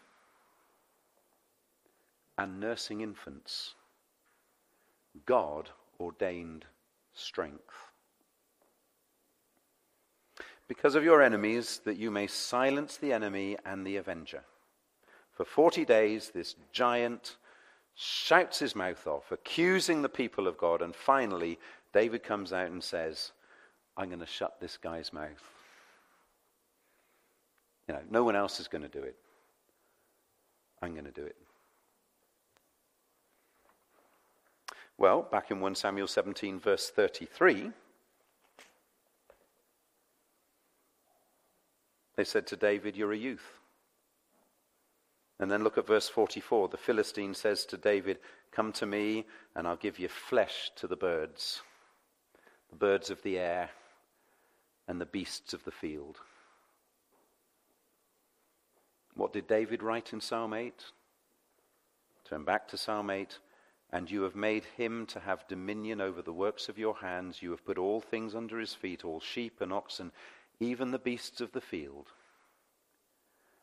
and 2.37 2.61
nursing 2.61 3.03
infants, 3.03 3.75
God 5.27 5.71
ordained 6.01 6.65
strength. 7.13 7.93
Because 10.67 10.95
of 10.95 11.05
your 11.05 11.23
enemies, 11.23 11.81
that 11.85 11.97
you 11.97 12.11
may 12.11 12.27
silence 12.27 12.97
the 12.97 13.13
enemy 13.13 13.57
and 13.65 13.87
the 13.87 13.97
avenger. 13.97 14.45
For 15.35 15.45
40 15.45 15.85
days, 15.85 16.31
this 16.33 16.55
giant 16.73 17.37
shouts 17.95 18.59
his 18.59 18.77
mouth 18.77 19.07
off, 19.07 19.33
accusing 19.33 20.03
the 20.03 20.09
people 20.09 20.47
of 20.47 20.57
God, 20.57 20.83
and 20.83 20.95
finally, 20.95 21.59
David 21.93 22.23
comes 22.23 22.53
out 22.53 22.71
and 22.71 22.83
says, 22.83 23.33
I'm 23.97 24.09
going 24.09 24.21
to 24.21 24.27
shut 24.27 24.61
this 24.61 24.77
guy's 24.77 25.13
mouth. 25.13 25.43
You 27.89 27.95
know, 27.95 28.01
no 28.11 28.25
one 28.25 28.37
else 28.37 28.61
is 28.61 28.69
going 28.69 28.83
to 28.83 28.89
do 28.89 29.03
it. 29.03 29.17
I'm 30.83 30.93
going 30.93 31.05
to 31.05 31.11
do 31.11 31.25
it. 31.25 31.37
Well, 34.97 35.23
back 35.23 35.51
in 35.51 35.61
1 35.61 35.75
Samuel 35.75 36.07
17, 36.07 36.61
verse 36.61 36.91
33, 36.91 37.71
they 42.17 42.25
said 42.25 42.47
to 42.49 42.57
David, 42.57 42.97
You're 42.97 43.13
a 43.13 43.17
youth. 43.17 43.61
And 45.41 45.51
then 45.51 45.65
look 45.65 45.79
at 45.79 45.87
verse 45.87 46.09
44. 46.09 46.69
The 46.69 46.77
Philistine 46.77 47.35
says 47.35 47.67
to 47.67 47.77
David, 47.77 48.19
Come 48.53 48.73
to 48.75 48.87
me, 48.87 49.27
and 49.57 49.67
I'll 49.67 49.77
give 49.77 49.99
you 49.99 50.09
flesh 50.09 50.71
to 50.77 50.87
the 50.87 50.97
birds, 50.97 51.61
the 52.71 52.77
birds 52.77 53.11
of 53.11 53.23
the 53.23 53.39
air, 53.39 53.71
and 54.87 55.01
the 55.01 55.07
beasts 55.07 55.53
of 55.53 55.65
the 55.65 55.73
field. 55.73 56.19
What 59.15 59.33
did 59.33 59.47
David 59.47 59.83
write 59.83 60.13
in 60.13 60.21
Psalm 60.21 60.55
8? 60.55 60.73
Turn 62.25 62.45
back 62.45 62.69
to 62.69 62.77
Psalm 62.77 63.11
8. 63.11 63.39
And 63.91 64.11
you 64.11 64.23
have 64.23 64.35
made 64.35 64.65
him 64.77 65.07
to 65.07 65.21
have 65.21 65.47
dominion 65.47 66.01
over 66.01 66.21
the 66.21 66.33
works 66.33 66.69
of 66.69 66.79
your 66.79 66.97
hands. 66.97 67.43
You 67.43 67.53
have 67.53 67.65
put 67.65 67.79
all 67.79 68.01
things 68.01 68.35
under 68.35 68.59
his 68.59 68.75
feet, 68.75 69.05
all 69.05 69.21
sheep 69.21 69.61
and 69.61 69.73
oxen, 69.73 70.11
even 70.59 70.91
the 70.91 70.99
beasts 70.99 71.41
of 71.41 71.53
the 71.53 71.61
field, 71.61 72.09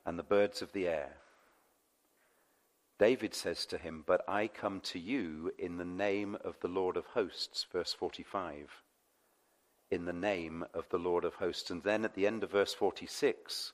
and 0.05 0.17
the 0.17 0.23
birds 0.23 0.61
of 0.61 0.71
the 0.71 0.87
air. 0.87 1.17
David 3.01 3.33
says 3.33 3.65
to 3.65 3.79
him, 3.79 4.03
But 4.05 4.21
I 4.27 4.47
come 4.47 4.79
to 4.81 4.99
you 4.99 5.51
in 5.57 5.77
the 5.77 5.83
name 5.83 6.37
of 6.43 6.59
the 6.59 6.67
Lord 6.67 6.97
of 6.97 7.07
hosts, 7.07 7.65
verse 7.73 7.93
45. 7.93 8.69
In 9.89 10.05
the 10.05 10.13
name 10.13 10.63
of 10.75 10.87
the 10.89 10.99
Lord 10.99 11.25
of 11.25 11.33
hosts. 11.33 11.71
And 11.71 11.81
then 11.81 12.05
at 12.05 12.13
the 12.13 12.27
end 12.27 12.43
of 12.43 12.51
verse 12.51 12.75
46, 12.75 13.73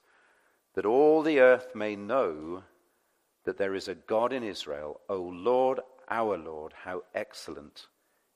that 0.76 0.86
all 0.86 1.24
the 1.24 1.42
earth 1.42 1.76
may 1.76 1.94
know 1.98 2.64
that 3.44 3.58
there 3.58 3.76
is 3.76 3.90
a 3.90 3.96
God 3.96 4.32
in 4.32 4.44
Israel, 4.44 5.02
O 5.10 5.18
Lord 5.18 5.82
our 6.08 6.38
Lord, 6.38 6.72
how 6.86 7.04
excellent 7.14 7.88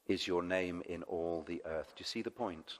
is 0.07 0.27
your 0.27 0.43
name 0.43 0.83
in 0.89 1.03
all 1.03 1.45
the 1.47 1.61
earth. 1.63 1.93
Do 1.95 2.01
you 2.01 2.05
see 2.05 2.21
the 2.21 2.31
point? 2.31 2.79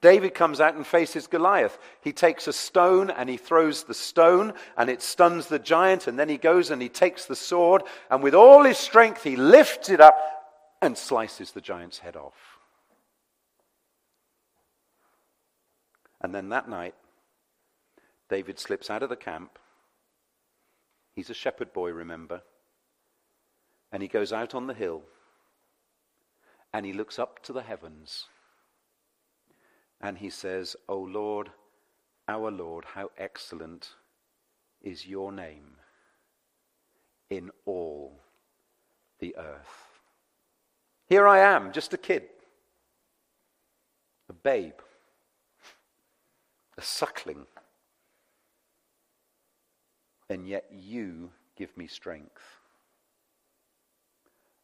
David 0.00 0.32
comes 0.32 0.60
out 0.60 0.76
and 0.76 0.86
faces 0.86 1.26
Goliath. 1.26 1.76
He 2.00 2.12
takes 2.12 2.46
a 2.46 2.52
stone 2.52 3.10
and 3.10 3.28
he 3.28 3.36
throws 3.36 3.82
the 3.82 3.94
stone 3.94 4.54
and 4.76 4.88
it 4.88 5.02
stuns 5.02 5.48
the 5.48 5.58
giant. 5.58 6.06
And 6.06 6.16
then 6.18 6.28
he 6.28 6.36
goes 6.36 6.70
and 6.70 6.80
he 6.80 6.88
takes 6.88 7.24
the 7.24 7.34
sword 7.34 7.82
and 8.10 8.22
with 8.22 8.34
all 8.34 8.62
his 8.62 8.78
strength 8.78 9.24
he 9.24 9.34
lifts 9.34 9.88
it 9.88 10.00
up 10.00 10.16
and 10.80 10.96
slices 10.96 11.50
the 11.50 11.60
giant's 11.60 11.98
head 11.98 12.14
off. 12.14 12.58
And 16.20 16.32
then 16.32 16.48
that 16.50 16.68
night, 16.68 16.94
David 18.28 18.58
slips 18.60 18.90
out 18.90 19.02
of 19.02 19.08
the 19.08 19.16
camp. 19.16 19.58
He's 21.14 21.30
a 21.30 21.34
shepherd 21.34 21.72
boy, 21.72 21.90
remember. 21.90 22.42
And 23.90 24.02
he 24.02 24.08
goes 24.08 24.32
out 24.32 24.54
on 24.54 24.68
the 24.68 24.74
hill 24.74 25.02
and 26.72 26.86
he 26.86 26.92
looks 26.92 27.18
up 27.18 27.42
to 27.44 27.52
the 27.52 27.62
heavens 27.62 28.26
and 30.00 30.18
he 30.18 30.30
says, 30.30 30.76
O 30.88 30.98
Lord, 30.98 31.50
our 32.28 32.50
Lord, 32.50 32.84
how 32.84 33.10
excellent 33.16 33.90
is 34.82 35.06
your 35.06 35.32
name 35.32 35.76
in 37.30 37.50
all 37.66 38.20
the 39.18 39.36
earth. 39.36 39.86
Here 41.06 41.26
I 41.26 41.38
am, 41.38 41.72
just 41.72 41.94
a 41.94 41.98
kid, 41.98 42.24
a 44.28 44.32
babe, 44.32 44.80
a 46.76 46.82
suckling, 46.82 47.46
and 50.30 50.46
yet 50.46 50.66
you 50.70 51.30
give 51.56 51.76
me 51.76 51.86
strength 51.86 52.58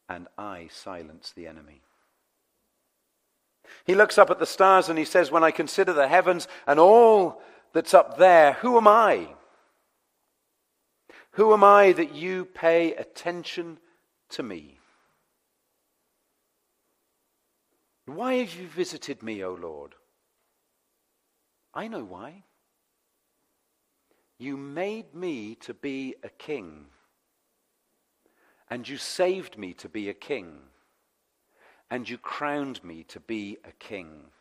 and 0.09 0.29
I 0.37 0.69
silence 0.71 1.33
the 1.35 1.47
enemy. 1.47 1.83
He 3.85 3.95
looks 3.95 4.19
up 4.19 4.31
at 4.31 4.39
the 4.39 4.47
stars 4.47 4.89
and 4.89 4.99
he 4.99 5.05
says, 5.05 5.31
When 5.31 5.45
I 5.45 5.51
consider 5.51 5.93
the 5.93 6.09
heavens 6.09 6.49
and 6.67 6.79
all 6.79 7.43
that's 7.73 7.95
up 7.95 8.19
there, 8.19 8.55
who 8.55 8.77
am 8.77 8.89
I? 8.89 9.29
Who 11.33 11.53
am 11.53 11.65
I 11.65 11.93
that 11.93 12.15
you 12.15 12.45
pay 12.45 12.95
attention 12.95 13.79
to 14.31 14.43
me? 14.43 14.79
Why 18.07 18.35
have 18.35 18.55
you 18.55 18.67
visited 18.69 19.23
me, 19.23 19.43
O 19.43 19.55
Lord? 19.55 19.95
I 21.73 21.89
know 21.89 22.05
why. 22.05 22.45
You 24.39 24.57
made 24.57 25.15
me 25.15 25.55
to 25.63 25.75
be 25.75 26.15
a 26.23 26.29
king 26.29 26.87
and 28.71 28.89
you 28.89 28.97
saved 28.97 29.59
me 29.59 29.73
to 29.75 29.89
be 29.89 30.09
a 30.09 30.15
king. 30.15 30.59
And 31.95 32.09
you 32.09 32.19
crowned 32.19 32.83
me 32.83 33.05
to 33.05 33.21
be 33.21 33.59
a 33.65 33.71
king. 33.71 34.33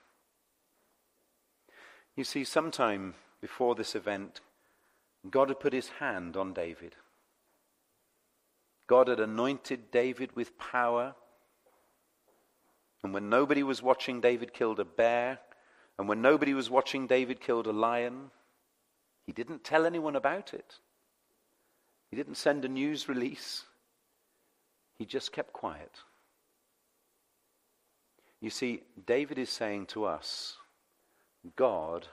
You 2.15 2.23
see, 2.23 2.45
sometime 2.45 3.13
before 3.41 3.75
this 3.75 3.93
event, 3.93 4.41
God 5.29 5.49
had 5.49 5.59
put 5.59 5.71
his 5.71 5.89
hand 5.99 6.35
on 6.35 6.55
David. 6.55 6.95
God 8.87 9.07
had 9.07 9.19
anointed 9.19 9.91
David 9.91 10.35
with 10.35 10.57
power. 10.57 11.13
And 13.03 13.13
when 13.13 13.29
nobody 13.29 13.61
was 13.61 13.83
watching, 13.83 14.19
David 14.19 14.51
killed 14.51 14.79
a 14.79 14.83
bear. 14.83 15.37
And 15.99 16.09
when 16.09 16.23
nobody 16.23 16.55
was 16.55 16.71
watching, 16.71 17.05
David 17.05 17.39
killed 17.39 17.67
a 17.67 17.71
lion. 17.71 18.31
He 19.27 19.31
didn't 19.31 19.63
tell 19.63 19.85
anyone 19.85 20.15
about 20.15 20.55
it. 20.55 20.79
He 22.09 22.17
didn't 22.17 22.37
send 22.37 22.65
a 22.65 22.67
news 22.67 23.07
release. 23.07 23.65
He 24.97 25.05
just 25.05 25.31
kept 25.31 25.53
quiet. 25.53 25.99
You 28.43 28.49
see, 28.49 28.81
David 29.07 29.37
is 29.39 29.49
saying 29.49 29.85
to 29.85 30.03
us, 30.03 30.57
God 31.55 32.07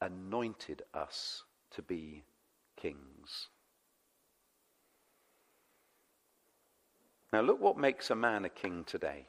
anointed 0.00 0.82
us 0.94 1.42
to 1.72 1.82
be 1.82 2.22
kings. 2.76 3.48
Now, 7.32 7.40
look 7.40 7.60
what 7.60 7.76
makes 7.76 8.10
a 8.10 8.14
man 8.14 8.44
a 8.44 8.48
king 8.48 8.84
today. 8.84 9.26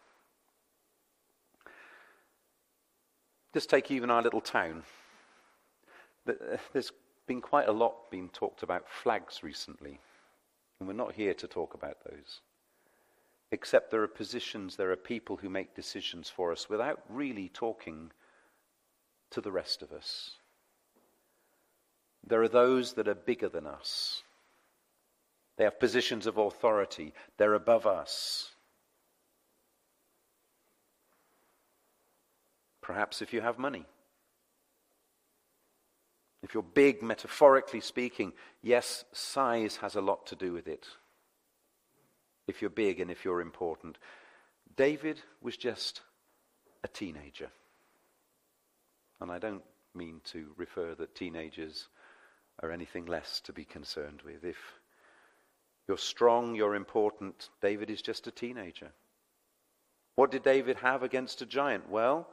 Just 3.52 3.72
take 3.72 3.90
even 3.90 4.12
our 4.12 4.22
little 4.22 4.40
town. 4.40 4.84
There's 6.74 6.92
been 7.26 7.42
quite 7.42 7.68
a 7.68 7.72
lot 7.72 8.12
being 8.12 8.30
talked 8.30 8.62
about 8.62 8.88
flags 8.88 9.42
recently, 9.42 10.00
and 10.80 10.88
we're 10.88 10.94
not 10.94 11.14
here 11.16 11.34
to 11.34 11.48
talk 11.48 11.74
about 11.74 11.98
those 12.06 12.42
except 13.52 13.92
there 13.92 14.04
are 14.04 14.08
positions, 14.08 14.76
there 14.76 14.92
are 14.92 14.98
people 14.98 15.38
who 15.38 15.50
make 15.50 15.76
decisions 15.76 16.30
for 16.30 16.52
us 16.52 16.70
without 16.70 17.02
really 17.10 17.50
talking 17.50 18.12
to 19.32 19.42
the 19.42 19.52
rest 19.52 19.82
of 19.82 19.92
us. 19.92 20.32
There 22.28 22.42
are 22.42 22.48
those 22.48 22.94
that 22.94 23.08
are 23.08 23.16
bigger 23.16 23.50
than 23.50 23.68
us. 23.68 24.24
They 25.58 25.64
have 25.64 25.80
positions 25.80 26.28
of 26.28 26.38
authority. 26.38 27.14
They're 27.38 27.54
above 27.54 27.86
us. 27.86 28.50
Perhaps 32.82 33.22
if 33.22 33.34
you 33.34 33.42
have 33.42 33.58
money. 33.58 33.86
If 36.44 36.54
you're 36.54 36.62
big, 36.62 37.02
metaphorically 37.02 37.80
speaking, 37.80 38.34
yes, 38.62 39.06
size 39.12 39.78
has 39.78 39.96
a 39.96 40.02
lot 40.02 40.28
to 40.28 40.36
do 40.36 40.54
with 40.54 40.68
it. 40.68 40.86
If 42.48 42.62
you're 42.62 42.70
big 42.70 43.00
and 43.00 43.10
if 43.10 43.26
you're 43.26 43.42
important. 43.42 43.98
David 44.76 45.20
was 45.42 45.58
just 45.58 46.02
a 46.84 46.88
teenager. 46.88 47.50
And 49.22 49.32
I 49.32 49.40
don't 49.40 49.64
mean 49.94 50.22
to 50.26 50.52
refer 50.58 50.94
that 50.96 51.16
teenagers 51.16 51.88
are 52.62 52.72
anything 52.72 53.06
less 53.06 53.40
to 53.42 53.54
be 53.54 53.66
concerned 53.66 54.22
with. 54.24 54.44
If 54.44 54.58
you're 55.88 55.98
strong, 55.98 56.56
you're 56.56 56.76
important, 56.76 57.50
David 57.62 57.90
is 57.90 58.02
just 58.02 58.28
a 58.28 58.32
teenager. 58.32 58.92
What 60.16 60.32
did 60.32 60.44
David 60.44 60.78
have 60.78 61.04
against 61.04 61.42
a 61.42 61.46
giant? 61.46 61.90
Well, 61.90 62.28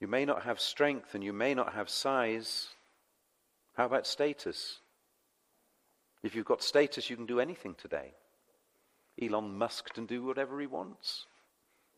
you 0.00 0.08
may 0.08 0.24
not 0.24 0.42
have 0.42 0.60
strength 0.60 1.14
and 1.14 1.24
you 1.24 1.32
may 1.32 1.54
not 1.54 1.74
have 1.74 1.88
size. 1.88 2.68
How 3.74 3.86
about 3.86 4.06
status? 4.06 4.78
If 6.22 6.34
you've 6.34 6.44
got 6.44 6.62
status, 6.62 7.08
you 7.08 7.16
can 7.16 7.26
do 7.26 7.40
anything 7.40 7.74
today. 7.74 8.12
Elon 9.20 9.58
Musk 9.58 9.92
can 9.94 10.06
do 10.06 10.22
whatever 10.22 10.60
he 10.60 10.66
wants, 10.66 11.26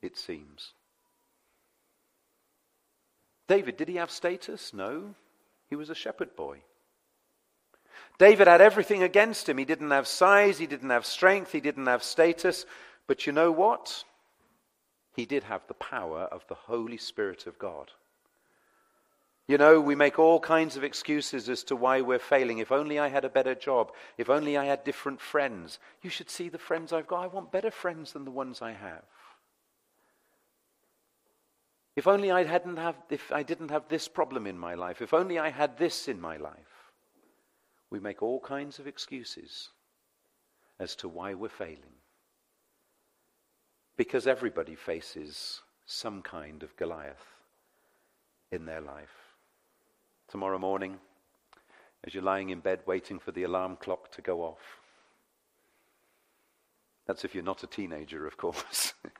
it 0.00 0.16
seems. 0.16 0.72
David, 3.48 3.76
did 3.76 3.88
he 3.88 3.96
have 3.96 4.10
status? 4.10 4.72
No. 4.72 5.14
He 5.68 5.76
was 5.76 5.90
a 5.90 5.94
shepherd 5.94 6.34
boy. 6.36 6.58
David 8.18 8.48
had 8.48 8.60
everything 8.60 9.02
against 9.02 9.48
him. 9.48 9.58
He 9.58 9.64
didn't 9.64 9.90
have 9.90 10.06
size, 10.06 10.58
he 10.58 10.66
didn't 10.66 10.90
have 10.90 11.06
strength, 11.06 11.52
he 11.52 11.60
didn't 11.60 11.86
have 11.86 12.02
status. 12.02 12.66
But 13.06 13.26
you 13.26 13.32
know 13.32 13.50
what? 13.50 14.04
He 15.16 15.26
did 15.26 15.44
have 15.44 15.62
the 15.66 15.74
power 15.74 16.22
of 16.30 16.46
the 16.48 16.54
Holy 16.54 16.96
Spirit 16.96 17.46
of 17.46 17.58
God. 17.58 17.90
You 19.50 19.58
know, 19.58 19.80
we 19.80 19.96
make 19.96 20.20
all 20.20 20.38
kinds 20.38 20.76
of 20.76 20.84
excuses 20.84 21.48
as 21.48 21.64
to 21.64 21.74
why 21.74 22.02
we're 22.02 22.20
failing. 22.20 22.58
If 22.58 22.70
only 22.70 23.00
I 23.00 23.08
had 23.08 23.24
a 23.24 23.28
better 23.28 23.56
job. 23.56 23.90
If 24.16 24.30
only 24.30 24.56
I 24.56 24.66
had 24.66 24.84
different 24.84 25.20
friends. 25.20 25.80
You 26.02 26.08
should 26.08 26.30
see 26.30 26.48
the 26.48 26.56
friends 26.56 26.92
I've 26.92 27.08
got. 27.08 27.24
I 27.24 27.26
want 27.26 27.50
better 27.50 27.72
friends 27.72 28.12
than 28.12 28.24
the 28.24 28.30
ones 28.30 28.62
I 28.62 28.70
have. 28.70 29.02
If 31.96 32.06
only 32.06 32.30
I 32.30 32.44
hadn't 32.44 32.76
have, 32.76 32.94
if 33.10 33.32
I 33.32 33.42
didn't 33.42 33.72
have 33.72 33.88
this 33.88 34.06
problem 34.06 34.46
in 34.46 34.56
my 34.56 34.74
life. 34.74 35.02
If 35.02 35.12
only 35.12 35.40
I 35.40 35.48
had 35.50 35.76
this 35.76 36.06
in 36.06 36.20
my 36.20 36.36
life. 36.36 36.92
We 37.90 37.98
make 37.98 38.22
all 38.22 38.38
kinds 38.38 38.78
of 38.78 38.86
excuses 38.86 39.70
as 40.78 40.94
to 40.94 41.08
why 41.08 41.34
we're 41.34 41.48
failing. 41.48 41.98
Because 43.96 44.28
everybody 44.28 44.76
faces 44.76 45.60
some 45.86 46.22
kind 46.22 46.62
of 46.62 46.76
Goliath 46.76 47.26
in 48.52 48.64
their 48.64 48.80
life 48.80 49.19
tomorrow 50.30 50.58
morning 50.58 50.96
as 52.04 52.14
you're 52.14 52.22
lying 52.22 52.50
in 52.50 52.60
bed 52.60 52.80
waiting 52.86 53.18
for 53.18 53.32
the 53.32 53.42
alarm 53.42 53.76
clock 53.76 54.12
to 54.12 54.22
go 54.22 54.42
off. 54.42 54.80
That's 57.06 57.24
if 57.24 57.34
you're 57.34 57.42
not 57.42 57.64
a 57.64 57.66
teenager, 57.66 58.26
of 58.26 58.36
course. 58.36 58.94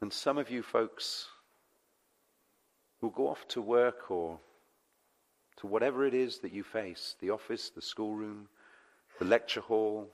and 0.00 0.12
some 0.12 0.38
of 0.38 0.50
you 0.50 0.62
folks 0.62 1.28
will 3.00 3.10
go 3.10 3.28
off 3.28 3.46
to 3.48 3.62
work 3.62 4.10
or 4.10 4.38
to 5.58 5.68
whatever 5.68 6.04
it 6.04 6.12
is 6.12 6.40
that 6.40 6.52
you 6.52 6.64
face 6.64 7.14
the 7.20 7.30
office, 7.30 7.70
the 7.70 7.80
schoolroom, 7.80 8.48
the 9.20 9.24
lecture 9.24 9.60
hall, 9.60 10.10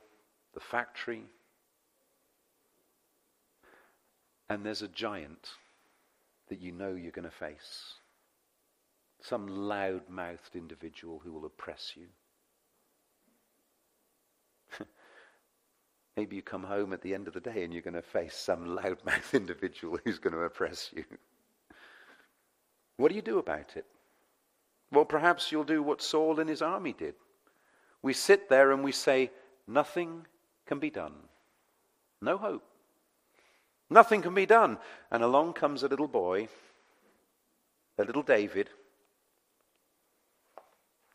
the 0.53 0.59
factory. 0.59 1.23
And 4.49 4.63
there's 4.63 4.83
a 4.83 4.87
giant 4.87 5.49
that 6.49 6.61
you 6.61 6.71
know 6.71 6.93
you're 6.93 7.11
going 7.11 7.25
to 7.25 7.31
face 7.31 7.95
some 9.27 9.47
loud 9.47 10.09
mouthed 10.09 10.55
individual 10.55 11.21
who 11.23 11.31
will 11.31 11.45
oppress 11.45 11.93
you. 11.95 12.07
Maybe 16.17 16.35
you 16.37 16.41
come 16.41 16.63
home 16.63 16.93
at 16.93 17.01
the 17.01 17.13
end 17.13 17.27
of 17.27 17.33
the 17.33 17.41
day 17.41 17.63
and 17.63 17.73
you're 17.73 17.81
going 17.81 17.93
to 17.93 18.01
face 18.01 18.35
some 18.35 18.77
loudmouth 18.77 19.33
individual 19.33 19.99
who's 20.03 20.19
going 20.19 20.33
to 20.33 20.41
oppress 20.41 20.91
you. 20.95 21.03
What 22.97 23.09
do 23.09 23.15
you 23.15 23.21
do 23.21 23.37
about 23.39 23.75
it? 23.75 23.85
Well, 24.91 25.05
perhaps 25.05 25.51
you'll 25.51 25.63
do 25.63 25.83
what 25.83 26.01
Saul 26.01 26.39
and 26.39 26.49
his 26.49 26.61
army 26.61 26.93
did. 26.97 27.15
We 28.01 28.13
sit 28.13 28.49
there 28.49 28.71
and 28.71 28.83
we 28.83 28.91
say, 28.91 29.31
Nothing 29.67 30.25
can 30.65 30.79
be 30.79 30.89
done. 30.89 31.13
No 32.21 32.37
hope. 32.37 32.63
Nothing 33.89 34.21
can 34.21 34.33
be 34.33 34.45
done. 34.45 34.77
And 35.11 35.21
along 35.21 35.53
comes 35.53 35.83
a 35.83 35.89
little 35.89 36.07
boy, 36.07 36.47
a 37.97 38.05
little 38.05 38.23
David, 38.23 38.69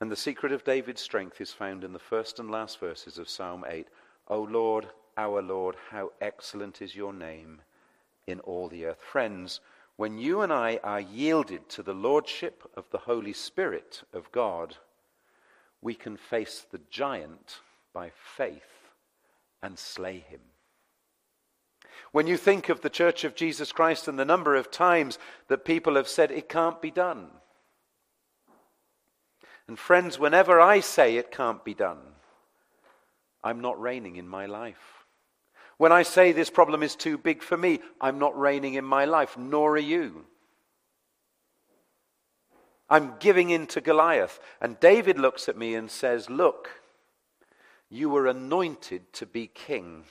and 0.02 0.10
the 0.10 0.16
secret 0.16 0.50
of 0.50 0.64
David's 0.64 1.00
strength 1.00 1.40
is 1.40 1.52
found 1.52 1.84
in 1.84 1.92
the 1.92 1.98
first 2.00 2.40
and 2.40 2.50
last 2.50 2.80
verses 2.80 3.18
of 3.18 3.28
Psalm 3.28 3.64
8. 3.64 3.86
O 4.26 4.40
Lord, 4.42 4.88
our 5.16 5.40
Lord, 5.40 5.76
how 5.90 6.10
excellent 6.20 6.82
is 6.82 6.96
your 6.96 7.12
name 7.12 7.62
in 8.26 8.40
all 8.40 8.66
the 8.66 8.86
earth. 8.86 9.00
Friends, 9.00 9.60
when 9.94 10.18
you 10.18 10.40
and 10.40 10.52
I 10.52 10.80
are 10.82 11.00
yielded 11.00 11.68
to 11.68 11.84
the 11.84 11.94
lordship 11.94 12.68
of 12.76 12.90
the 12.90 12.98
Holy 12.98 13.32
Spirit 13.32 14.02
of 14.12 14.32
God, 14.32 14.76
we 15.80 15.94
can 15.94 16.16
face 16.16 16.66
the 16.68 16.80
giant 16.90 17.60
by 17.94 18.10
faith 18.36 18.90
and 19.62 19.78
slay 19.78 20.18
him. 20.18 20.40
When 22.10 22.26
you 22.26 22.36
think 22.36 22.68
of 22.68 22.80
the 22.80 22.90
Church 22.90 23.22
of 23.22 23.36
Jesus 23.36 23.70
Christ 23.70 24.08
and 24.08 24.18
the 24.18 24.24
number 24.24 24.56
of 24.56 24.68
times 24.68 25.20
that 25.46 25.64
people 25.64 25.94
have 25.94 26.08
said 26.08 26.32
it 26.32 26.48
can't 26.48 26.82
be 26.82 26.90
done, 26.90 27.28
and 29.68 29.78
friends, 29.78 30.18
whenever 30.18 30.60
I 30.60 30.80
say 30.80 31.16
it 31.16 31.30
can't 31.30 31.64
be 31.64 31.74
done, 31.74 31.98
I'm 33.42 33.60
not 33.60 33.80
reigning 33.80 34.16
in 34.16 34.28
my 34.28 34.46
life. 34.46 35.04
When 35.78 35.92
I 35.92 36.02
say 36.02 36.32
this 36.32 36.50
problem 36.50 36.82
is 36.82 36.94
too 36.94 37.18
big 37.18 37.42
for 37.42 37.56
me, 37.56 37.80
I'm 38.00 38.18
not 38.18 38.38
reigning 38.38 38.74
in 38.74 38.84
my 38.84 39.04
life, 39.04 39.36
nor 39.36 39.72
are 39.74 39.78
you. 39.78 40.24
I'm 42.88 43.14
giving 43.18 43.50
in 43.50 43.66
to 43.68 43.80
Goliath. 43.80 44.38
And 44.60 44.78
David 44.78 45.18
looks 45.18 45.48
at 45.48 45.56
me 45.56 45.74
and 45.74 45.90
says, 45.90 46.28
Look, 46.28 46.68
you 47.88 48.10
were 48.10 48.26
anointed 48.26 49.12
to 49.14 49.26
be 49.26 49.46
king 49.46 50.04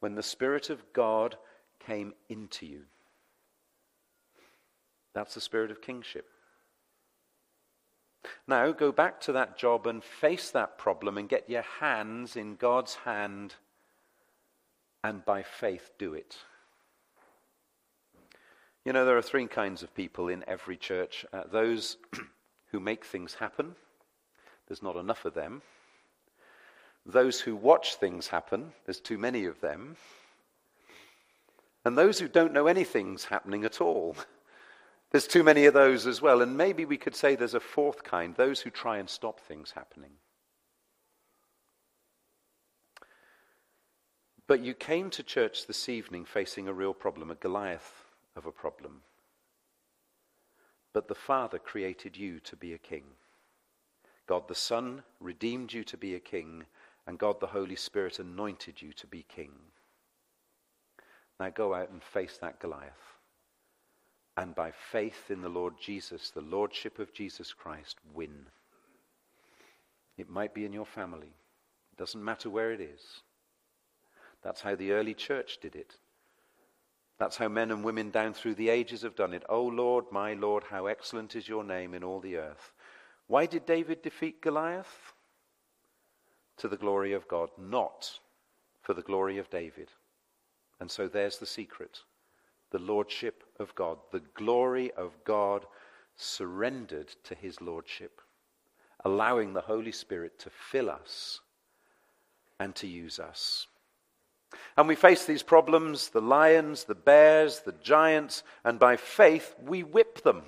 when 0.00 0.14
the 0.14 0.22
Spirit 0.22 0.68
of 0.68 0.92
God 0.92 1.36
came 1.78 2.12
into 2.28 2.66
you. 2.66 2.82
That's 5.14 5.32
the 5.32 5.40
spirit 5.40 5.70
of 5.70 5.80
kingship. 5.80 6.28
Now 8.46 8.72
go 8.72 8.92
back 8.92 9.20
to 9.22 9.32
that 9.32 9.58
job 9.58 9.86
and 9.86 10.02
face 10.02 10.50
that 10.50 10.78
problem 10.78 11.18
and 11.18 11.28
get 11.28 11.48
your 11.48 11.64
hands 11.80 12.36
in 12.36 12.56
God's 12.56 12.94
hand 12.94 13.54
and 15.04 15.24
by 15.24 15.42
faith 15.42 15.90
do 15.98 16.14
it. 16.14 16.36
You 18.84 18.92
know, 18.92 19.04
there 19.04 19.16
are 19.16 19.22
three 19.22 19.46
kinds 19.46 19.82
of 19.82 19.94
people 19.94 20.28
in 20.28 20.44
every 20.46 20.76
church 20.76 21.26
uh, 21.32 21.42
those 21.50 21.96
who 22.72 22.80
make 22.80 23.04
things 23.04 23.34
happen, 23.34 23.74
there's 24.68 24.82
not 24.82 24.96
enough 24.96 25.24
of 25.24 25.34
them. 25.34 25.62
Those 27.04 27.40
who 27.40 27.54
watch 27.54 27.96
things 27.96 28.28
happen, 28.28 28.72
there's 28.84 29.00
too 29.00 29.18
many 29.18 29.44
of 29.44 29.60
them. 29.60 29.96
And 31.84 31.96
those 31.96 32.18
who 32.18 32.26
don't 32.26 32.52
know 32.52 32.66
anything's 32.66 33.24
happening 33.24 33.64
at 33.64 33.80
all. 33.80 34.16
There's 35.10 35.26
too 35.26 35.42
many 35.42 35.66
of 35.66 35.74
those 35.74 36.06
as 36.06 36.20
well. 36.20 36.42
And 36.42 36.56
maybe 36.56 36.84
we 36.84 36.96
could 36.96 37.14
say 37.14 37.36
there's 37.36 37.54
a 37.54 37.60
fourth 37.60 38.02
kind 38.02 38.34
those 38.34 38.60
who 38.60 38.70
try 38.70 38.98
and 38.98 39.08
stop 39.08 39.40
things 39.40 39.72
happening. 39.72 40.12
But 44.46 44.60
you 44.60 44.74
came 44.74 45.10
to 45.10 45.22
church 45.22 45.66
this 45.66 45.88
evening 45.88 46.24
facing 46.24 46.68
a 46.68 46.72
real 46.72 46.94
problem, 46.94 47.30
a 47.30 47.34
Goliath 47.34 48.04
of 48.36 48.46
a 48.46 48.52
problem. 48.52 49.02
But 50.92 51.08
the 51.08 51.14
Father 51.14 51.58
created 51.58 52.16
you 52.16 52.40
to 52.40 52.56
be 52.56 52.72
a 52.72 52.78
king. 52.78 53.04
God 54.26 54.48
the 54.48 54.54
Son 54.54 55.02
redeemed 55.20 55.72
you 55.72 55.84
to 55.84 55.96
be 55.96 56.14
a 56.14 56.20
king, 56.20 56.64
and 57.06 57.18
God 57.18 57.40
the 57.40 57.46
Holy 57.46 57.76
Spirit 57.76 58.18
anointed 58.18 58.80
you 58.80 58.92
to 58.94 59.06
be 59.06 59.24
king. 59.28 59.52
Now 61.38 61.50
go 61.50 61.74
out 61.74 61.90
and 61.90 62.02
face 62.02 62.38
that 62.38 62.60
Goliath 62.60 63.15
and 64.36 64.54
by 64.54 64.70
faith 64.70 65.30
in 65.30 65.40
the 65.40 65.48
Lord 65.48 65.74
Jesus, 65.80 66.30
the 66.30 66.42
Lordship 66.42 66.98
of 66.98 67.12
Jesus 67.12 67.52
Christ, 67.52 67.96
win. 68.14 68.46
It 70.18 70.28
might 70.28 70.54
be 70.54 70.64
in 70.64 70.72
your 70.72 70.86
family. 70.86 71.32
It 71.92 71.98
doesn't 71.98 72.24
matter 72.24 72.50
where 72.50 72.72
it 72.72 72.80
is. 72.80 73.22
That's 74.42 74.60
how 74.60 74.74
the 74.74 74.92
early 74.92 75.14
church 75.14 75.58
did 75.60 75.74
it. 75.74 75.94
That's 77.18 77.38
how 77.38 77.48
men 77.48 77.70
and 77.70 77.82
women 77.82 78.10
down 78.10 78.34
through 78.34 78.56
the 78.56 78.68
ages 78.68 79.02
have 79.02 79.16
done 79.16 79.32
it. 79.32 79.42
Oh 79.48 79.64
Lord, 79.64 80.04
my 80.10 80.34
Lord, 80.34 80.64
how 80.64 80.86
excellent 80.86 81.34
is 81.34 81.48
your 81.48 81.64
name 81.64 81.94
in 81.94 82.04
all 82.04 82.20
the 82.20 82.36
earth. 82.36 82.72
Why 83.26 83.46
did 83.46 83.64
David 83.64 84.02
defeat 84.02 84.42
Goliath? 84.42 85.14
To 86.58 86.68
the 86.68 86.76
glory 86.76 87.12
of 87.12 87.26
God, 87.26 87.50
not 87.58 88.18
for 88.82 88.92
the 88.92 89.02
glory 89.02 89.38
of 89.38 89.50
David. 89.50 89.88
And 90.78 90.90
so 90.90 91.08
there's 91.08 91.38
the 91.38 91.46
secret 91.46 92.00
the 92.70 92.78
lordship 92.78 93.44
of 93.58 93.74
God, 93.74 93.98
the 94.12 94.22
glory 94.34 94.90
of 94.92 95.12
God 95.24 95.66
surrendered 96.16 97.14
to 97.24 97.34
his 97.34 97.60
lordship, 97.60 98.20
allowing 99.04 99.52
the 99.52 99.60
Holy 99.60 99.92
Spirit 99.92 100.38
to 100.40 100.50
fill 100.50 100.90
us 100.90 101.40
and 102.58 102.74
to 102.76 102.86
use 102.86 103.18
us. 103.18 103.66
And 104.76 104.88
we 104.88 104.94
face 104.94 105.24
these 105.24 105.42
problems 105.42 106.08
the 106.08 106.20
lions, 106.20 106.84
the 106.84 106.94
bears, 106.94 107.60
the 107.60 107.74
giants, 107.82 108.42
and 108.64 108.78
by 108.78 108.96
faith 108.96 109.54
we 109.62 109.82
whip 109.82 110.22
them. 110.22 110.42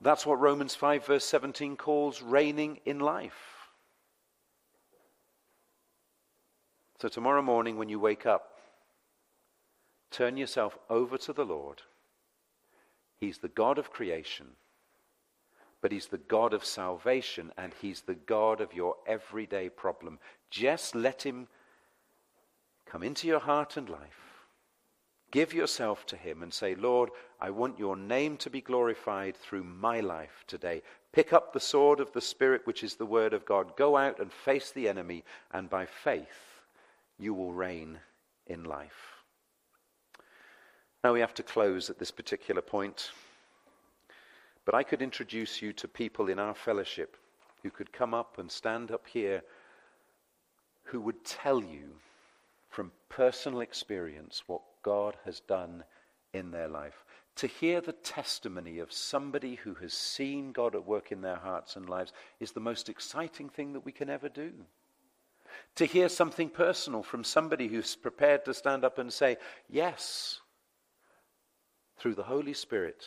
That's 0.00 0.24
what 0.24 0.40
Romans 0.40 0.74
5, 0.74 1.04
verse 1.04 1.24
17 1.26 1.76
calls 1.76 2.22
reigning 2.22 2.80
in 2.86 3.00
life. 3.00 3.58
So, 7.00 7.08
tomorrow 7.08 7.42
morning 7.42 7.76
when 7.76 7.88
you 7.88 7.98
wake 7.98 8.26
up, 8.26 8.59
turn 10.10 10.36
yourself 10.36 10.78
over 10.88 11.16
to 11.18 11.32
the 11.32 11.44
Lord. 11.44 11.82
He's 13.18 13.38
the 13.38 13.48
God 13.48 13.78
of 13.78 13.92
creation, 13.92 14.46
but 15.80 15.92
He's 15.92 16.06
the 16.06 16.18
God 16.18 16.52
of 16.52 16.64
salvation, 16.64 17.52
and 17.56 17.72
He's 17.80 18.02
the 18.02 18.14
God 18.14 18.60
of 18.60 18.74
your 18.74 18.96
everyday 19.06 19.68
problem. 19.68 20.18
Just 20.50 20.94
let 20.94 21.22
Him 21.22 21.48
come 22.86 23.02
into 23.02 23.26
your 23.26 23.40
heart 23.40 23.76
and 23.76 23.88
life. 23.88 24.46
Give 25.30 25.54
yourself 25.54 26.06
to 26.06 26.16
Him 26.16 26.42
and 26.42 26.52
say, 26.52 26.74
Lord, 26.74 27.10
I 27.40 27.50
want 27.50 27.78
your 27.78 27.96
name 27.96 28.36
to 28.38 28.50
be 28.50 28.60
glorified 28.60 29.36
through 29.36 29.64
my 29.64 30.00
life 30.00 30.44
today. 30.46 30.82
Pick 31.12 31.32
up 31.32 31.52
the 31.52 31.60
sword 31.60 32.00
of 32.00 32.12
the 32.12 32.20
Spirit, 32.20 32.66
which 32.66 32.82
is 32.82 32.96
the 32.96 33.06
Word 33.06 33.32
of 33.32 33.44
God. 33.44 33.76
Go 33.76 33.96
out 33.96 34.18
and 34.18 34.32
face 34.32 34.72
the 34.72 34.88
enemy, 34.88 35.24
and 35.52 35.70
by 35.70 35.86
faith, 35.86 36.62
you 37.18 37.32
will 37.32 37.52
reign 37.52 37.98
in 38.46 38.64
life. 38.64 39.09
Now 41.02 41.12
we 41.12 41.20
have 41.20 41.34
to 41.34 41.42
close 41.42 41.88
at 41.88 41.98
this 41.98 42.10
particular 42.10 42.62
point. 42.62 43.12
But 44.64 44.74
I 44.74 44.82
could 44.82 45.02
introduce 45.02 45.62
you 45.62 45.72
to 45.74 45.88
people 45.88 46.28
in 46.28 46.38
our 46.38 46.54
fellowship 46.54 47.16
who 47.62 47.70
could 47.70 47.92
come 47.92 48.14
up 48.14 48.38
and 48.38 48.50
stand 48.50 48.90
up 48.90 49.06
here 49.06 49.42
who 50.84 51.00
would 51.00 51.24
tell 51.24 51.62
you 51.62 51.90
from 52.68 52.92
personal 53.08 53.60
experience 53.60 54.42
what 54.46 54.62
God 54.82 55.16
has 55.24 55.40
done 55.40 55.84
in 56.32 56.50
their 56.50 56.68
life. 56.68 57.04
To 57.36 57.46
hear 57.46 57.80
the 57.80 57.92
testimony 57.92 58.78
of 58.80 58.92
somebody 58.92 59.54
who 59.54 59.74
has 59.74 59.94
seen 59.94 60.52
God 60.52 60.74
at 60.74 60.86
work 60.86 61.12
in 61.12 61.22
their 61.22 61.36
hearts 61.36 61.76
and 61.76 61.88
lives 61.88 62.12
is 62.38 62.52
the 62.52 62.60
most 62.60 62.88
exciting 62.88 63.48
thing 63.48 63.72
that 63.72 63.84
we 63.84 63.92
can 63.92 64.10
ever 64.10 64.28
do 64.28 64.52
to 65.76 65.84
hear 65.84 66.08
something 66.08 66.48
personal 66.48 67.02
from 67.02 67.24
somebody 67.24 67.68
who's 67.68 67.96
prepared 67.96 68.44
to 68.44 68.54
stand 68.54 68.84
up 68.84 68.98
and 68.98 69.12
say, 69.12 69.36
Yes, 69.68 70.40
through 72.00 72.14
the 72.14 72.22
Holy 72.22 72.54
Spirit, 72.54 73.04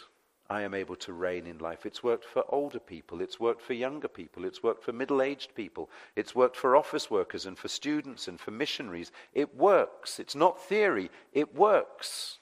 I 0.50 0.62
am 0.62 0.76
able 0.76 0.96
to 0.98 1.14
reign 1.14 1.48
in 1.48 1.58
life. 1.58 1.86
It's 1.86 2.04
worked 2.04 2.26
for 2.26 2.44
older 2.50 2.80
people, 2.80 3.22
it's 3.22 3.40
worked 3.40 3.62
for 3.62 3.74
younger 3.74 4.08
people, 4.08 4.46
it's 4.46 4.62
worked 4.62 4.84
for 4.84 4.94
middle 4.94 5.22
aged 5.22 5.56
people, 5.56 5.90
it's 6.16 6.36
worked 6.36 6.56
for 6.56 6.76
office 6.76 7.10
workers 7.10 7.48
and 7.48 7.58
for 7.58 7.68
students 7.68 8.28
and 8.28 8.40
for 8.40 8.52
missionaries. 8.52 9.12
It 9.34 9.56
works. 9.56 10.20
It's 10.20 10.36
not 10.36 10.62
theory, 10.62 11.10
it 11.34 11.56
works. 11.56 12.38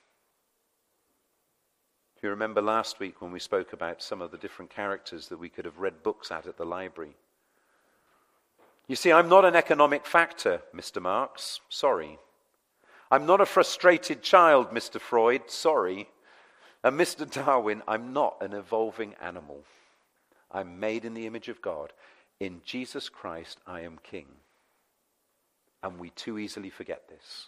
If 2.17 2.23
you 2.23 2.29
remember 2.29 2.61
last 2.61 2.99
week 2.99 3.21
when 3.21 3.31
we 3.31 3.39
spoke 3.39 3.71
about 3.73 4.03
some 4.03 4.21
of 4.21 4.31
the 4.31 4.37
different 4.37 4.69
characters 4.71 5.29
that 5.29 5.39
we 5.39 5.49
could 5.49 5.65
have 5.65 5.79
read 5.79 6.03
books 6.03 6.31
at 6.31 6.47
at 6.47 6.57
the 6.57 6.65
library, 6.65 7.15
you 8.87 8.97
see, 8.97 9.11
I'm 9.11 9.29
not 9.29 9.45
an 9.45 9.55
economic 9.55 10.05
factor, 10.05 10.61
Mr. 10.75 11.01
Marx. 11.01 11.61
Sorry. 11.69 12.19
I'm 13.09 13.25
not 13.25 13.39
a 13.39 13.45
frustrated 13.45 14.21
child, 14.21 14.71
Mr. 14.71 14.99
Freud. 14.99 15.49
Sorry. 15.49 16.09
And 16.83 16.99
Mr. 16.99 17.29
Darwin, 17.29 17.83
I'm 17.87 18.13
not 18.13 18.37
an 18.41 18.53
evolving 18.53 19.13
animal. 19.21 19.63
I'm 20.51 20.79
made 20.79 21.05
in 21.05 21.13
the 21.13 21.27
image 21.27 21.47
of 21.47 21.61
God. 21.61 21.93
In 22.39 22.61
Jesus 22.65 23.07
Christ, 23.07 23.59
I 23.67 23.81
am 23.81 23.99
king. 24.03 24.25
And 25.83 25.99
we 25.99 26.09
too 26.11 26.39
easily 26.39 26.69
forget 26.69 27.07
this. 27.07 27.47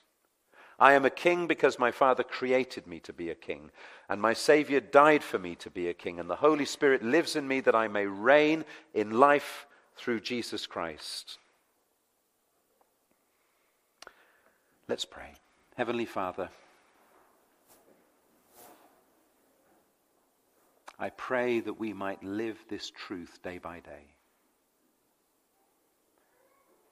I 0.79 0.93
am 0.93 1.05
a 1.05 1.09
king 1.09 1.47
because 1.47 1.79
my 1.79 1.91
Father 1.91 2.23
created 2.23 2.87
me 2.87 2.99
to 3.01 3.13
be 3.13 3.29
a 3.29 3.35
king, 3.35 3.69
and 4.09 4.21
my 4.21 4.33
Savior 4.33 4.79
died 4.79 5.23
for 5.23 5.37
me 5.37 5.55
to 5.55 5.69
be 5.69 5.87
a 5.87 5.93
king, 5.93 6.19
and 6.19 6.29
the 6.29 6.35
Holy 6.35 6.65
Spirit 6.65 7.03
lives 7.03 7.35
in 7.35 7.47
me 7.47 7.61
that 7.61 7.75
I 7.75 7.87
may 7.87 8.05
reign 8.05 8.65
in 8.93 9.11
life 9.11 9.67
through 9.95 10.21
Jesus 10.21 10.65
Christ. 10.65 11.37
Let's 14.87 15.05
pray. 15.05 15.33
Heavenly 15.77 16.05
Father, 16.05 16.49
I 21.03 21.09
pray 21.09 21.59
that 21.59 21.81
we 21.81 21.91
might 21.91 22.23
live 22.23 22.63
this 22.69 22.89
truth 22.89 23.41
day 23.43 23.57
by 23.57 23.81
day. 23.81 24.13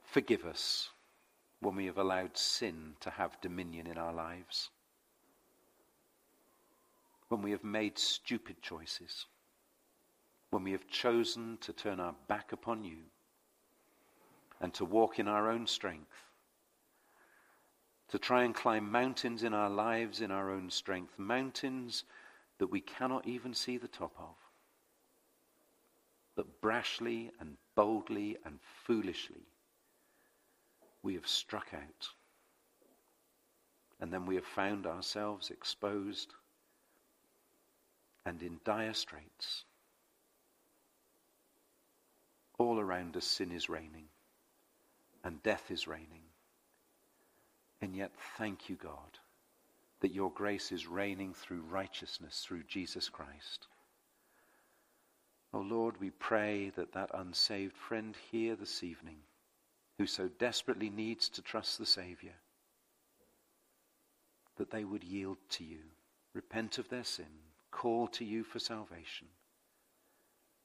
Forgive 0.03 0.43
us 0.43 0.89
when 1.61 1.77
we 1.77 1.85
have 1.85 1.97
allowed 1.97 2.35
sin 2.37 2.95
to 2.99 3.09
have 3.09 3.39
dominion 3.39 3.87
in 3.87 3.97
our 3.97 4.11
lives, 4.11 4.69
when 7.29 7.41
we 7.41 7.51
have 7.51 7.63
made 7.63 7.97
stupid 7.97 8.61
choices. 8.61 9.27
When 10.49 10.65
we 10.65 10.73
have 10.73 10.89
chosen 10.89 11.57
to 11.61 11.71
turn 11.71 12.01
our 12.01 12.15
back 12.27 12.51
upon 12.51 12.83
you 12.83 12.97
and 14.59 14.73
to 14.73 14.83
walk 14.83 15.19
in 15.19 15.29
our 15.29 15.49
own 15.49 15.65
strength, 15.67 16.25
to 18.09 18.19
try 18.19 18.43
and 18.43 18.53
climb 18.53 18.91
mountains 18.91 19.43
in 19.43 19.53
our 19.53 19.69
lives 19.69 20.19
in 20.19 20.31
our 20.31 20.51
own 20.51 20.69
strength, 20.69 21.17
mountains 21.17 22.03
that 22.61 22.69
we 22.69 22.79
cannot 22.79 23.27
even 23.27 23.55
see 23.55 23.75
the 23.77 23.87
top 23.87 24.13
of. 24.19 24.35
But 26.35 26.61
brashly 26.61 27.31
and 27.39 27.57
boldly 27.73 28.37
and 28.45 28.59
foolishly, 28.85 29.47
we 31.01 31.15
have 31.15 31.27
struck 31.27 31.69
out. 31.73 32.09
And 33.99 34.13
then 34.13 34.27
we 34.27 34.35
have 34.35 34.45
found 34.45 34.85
ourselves 34.85 35.49
exposed 35.49 36.35
and 38.27 38.43
in 38.43 38.59
dire 38.63 38.93
straits. 38.93 39.63
All 42.59 42.79
around 42.79 43.17
us, 43.17 43.25
sin 43.25 43.51
is 43.51 43.69
reigning 43.69 44.05
and 45.23 45.41
death 45.41 45.71
is 45.71 45.87
reigning. 45.87 46.25
And 47.81 47.95
yet, 47.95 48.11
thank 48.37 48.69
you, 48.69 48.75
God, 48.75 49.17
that 50.01 50.13
your 50.13 50.31
grace 50.31 50.71
is 50.71 50.87
reigning 50.87 51.33
through 51.33 51.61
righteousness 51.69 52.43
through 52.45 52.63
Jesus 52.67 53.07
Christ. 53.07 53.67
Oh 55.53 55.59
Lord, 55.59 55.99
we 55.99 56.09
pray 56.11 56.71
that 56.75 56.93
that 56.93 57.11
unsaved 57.13 57.75
friend 57.75 58.15
here 58.31 58.55
this 58.55 58.83
evening, 58.83 59.17
who 59.97 60.07
so 60.07 60.29
desperately 60.39 60.89
needs 60.89 61.29
to 61.29 61.41
trust 61.41 61.77
the 61.77 61.85
Savior, 61.85 62.33
that 64.57 64.71
they 64.71 64.83
would 64.83 65.03
yield 65.03 65.37
to 65.49 65.63
you, 65.63 65.79
repent 66.33 66.77
of 66.77 66.89
their 66.89 67.03
sin, 67.03 67.25
call 67.69 68.07
to 68.07 68.25
you 68.25 68.43
for 68.43 68.59
salvation 68.59 69.27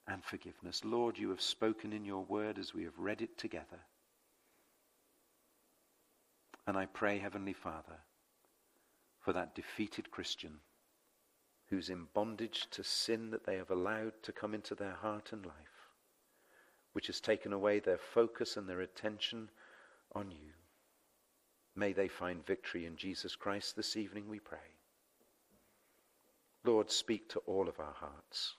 and 0.08 0.24
forgiveness. 0.24 0.82
Lord, 0.84 1.18
you 1.18 1.30
have 1.30 1.40
spoken 1.40 1.92
in 1.92 2.04
your 2.04 2.24
word 2.24 2.58
as 2.58 2.72
we 2.72 2.84
have 2.84 2.98
read 2.98 3.22
it 3.22 3.36
together. 3.36 3.80
And 6.66 6.76
I 6.76 6.86
pray, 6.86 7.18
Heavenly 7.18 7.52
Father, 7.52 7.98
for 9.26 9.32
that 9.32 9.56
defeated 9.56 10.08
Christian 10.12 10.52
who's 11.68 11.90
in 11.90 12.06
bondage 12.14 12.68
to 12.70 12.84
sin 12.84 13.30
that 13.30 13.44
they 13.44 13.56
have 13.56 13.72
allowed 13.72 14.12
to 14.22 14.30
come 14.30 14.54
into 14.54 14.76
their 14.76 14.92
heart 15.02 15.30
and 15.32 15.44
life, 15.44 15.90
which 16.92 17.08
has 17.08 17.20
taken 17.20 17.52
away 17.52 17.80
their 17.80 17.98
focus 17.98 18.56
and 18.56 18.68
their 18.68 18.82
attention 18.82 19.50
on 20.14 20.30
you. 20.30 20.52
May 21.74 21.92
they 21.92 22.06
find 22.06 22.46
victory 22.46 22.86
in 22.86 22.94
Jesus 22.94 23.34
Christ 23.34 23.74
this 23.74 23.96
evening, 23.96 24.28
we 24.28 24.38
pray. 24.38 24.58
Lord, 26.64 26.88
speak 26.88 27.28
to 27.30 27.40
all 27.46 27.68
of 27.68 27.80
our 27.80 27.96
hearts 27.98 28.54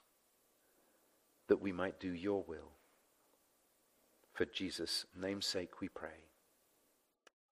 that 1.48 1.62
we 1.62 1.72
might 1.72 1.98
do 1.98 2.12
your 2.12 2.44
will. 2.46 2.74
For 4.34 4.44
Jesus' 4.44 5.06
name's 5.18 5.46
sake 5.46 5.80
we 5.80 5.88
pray. 5.88 6.28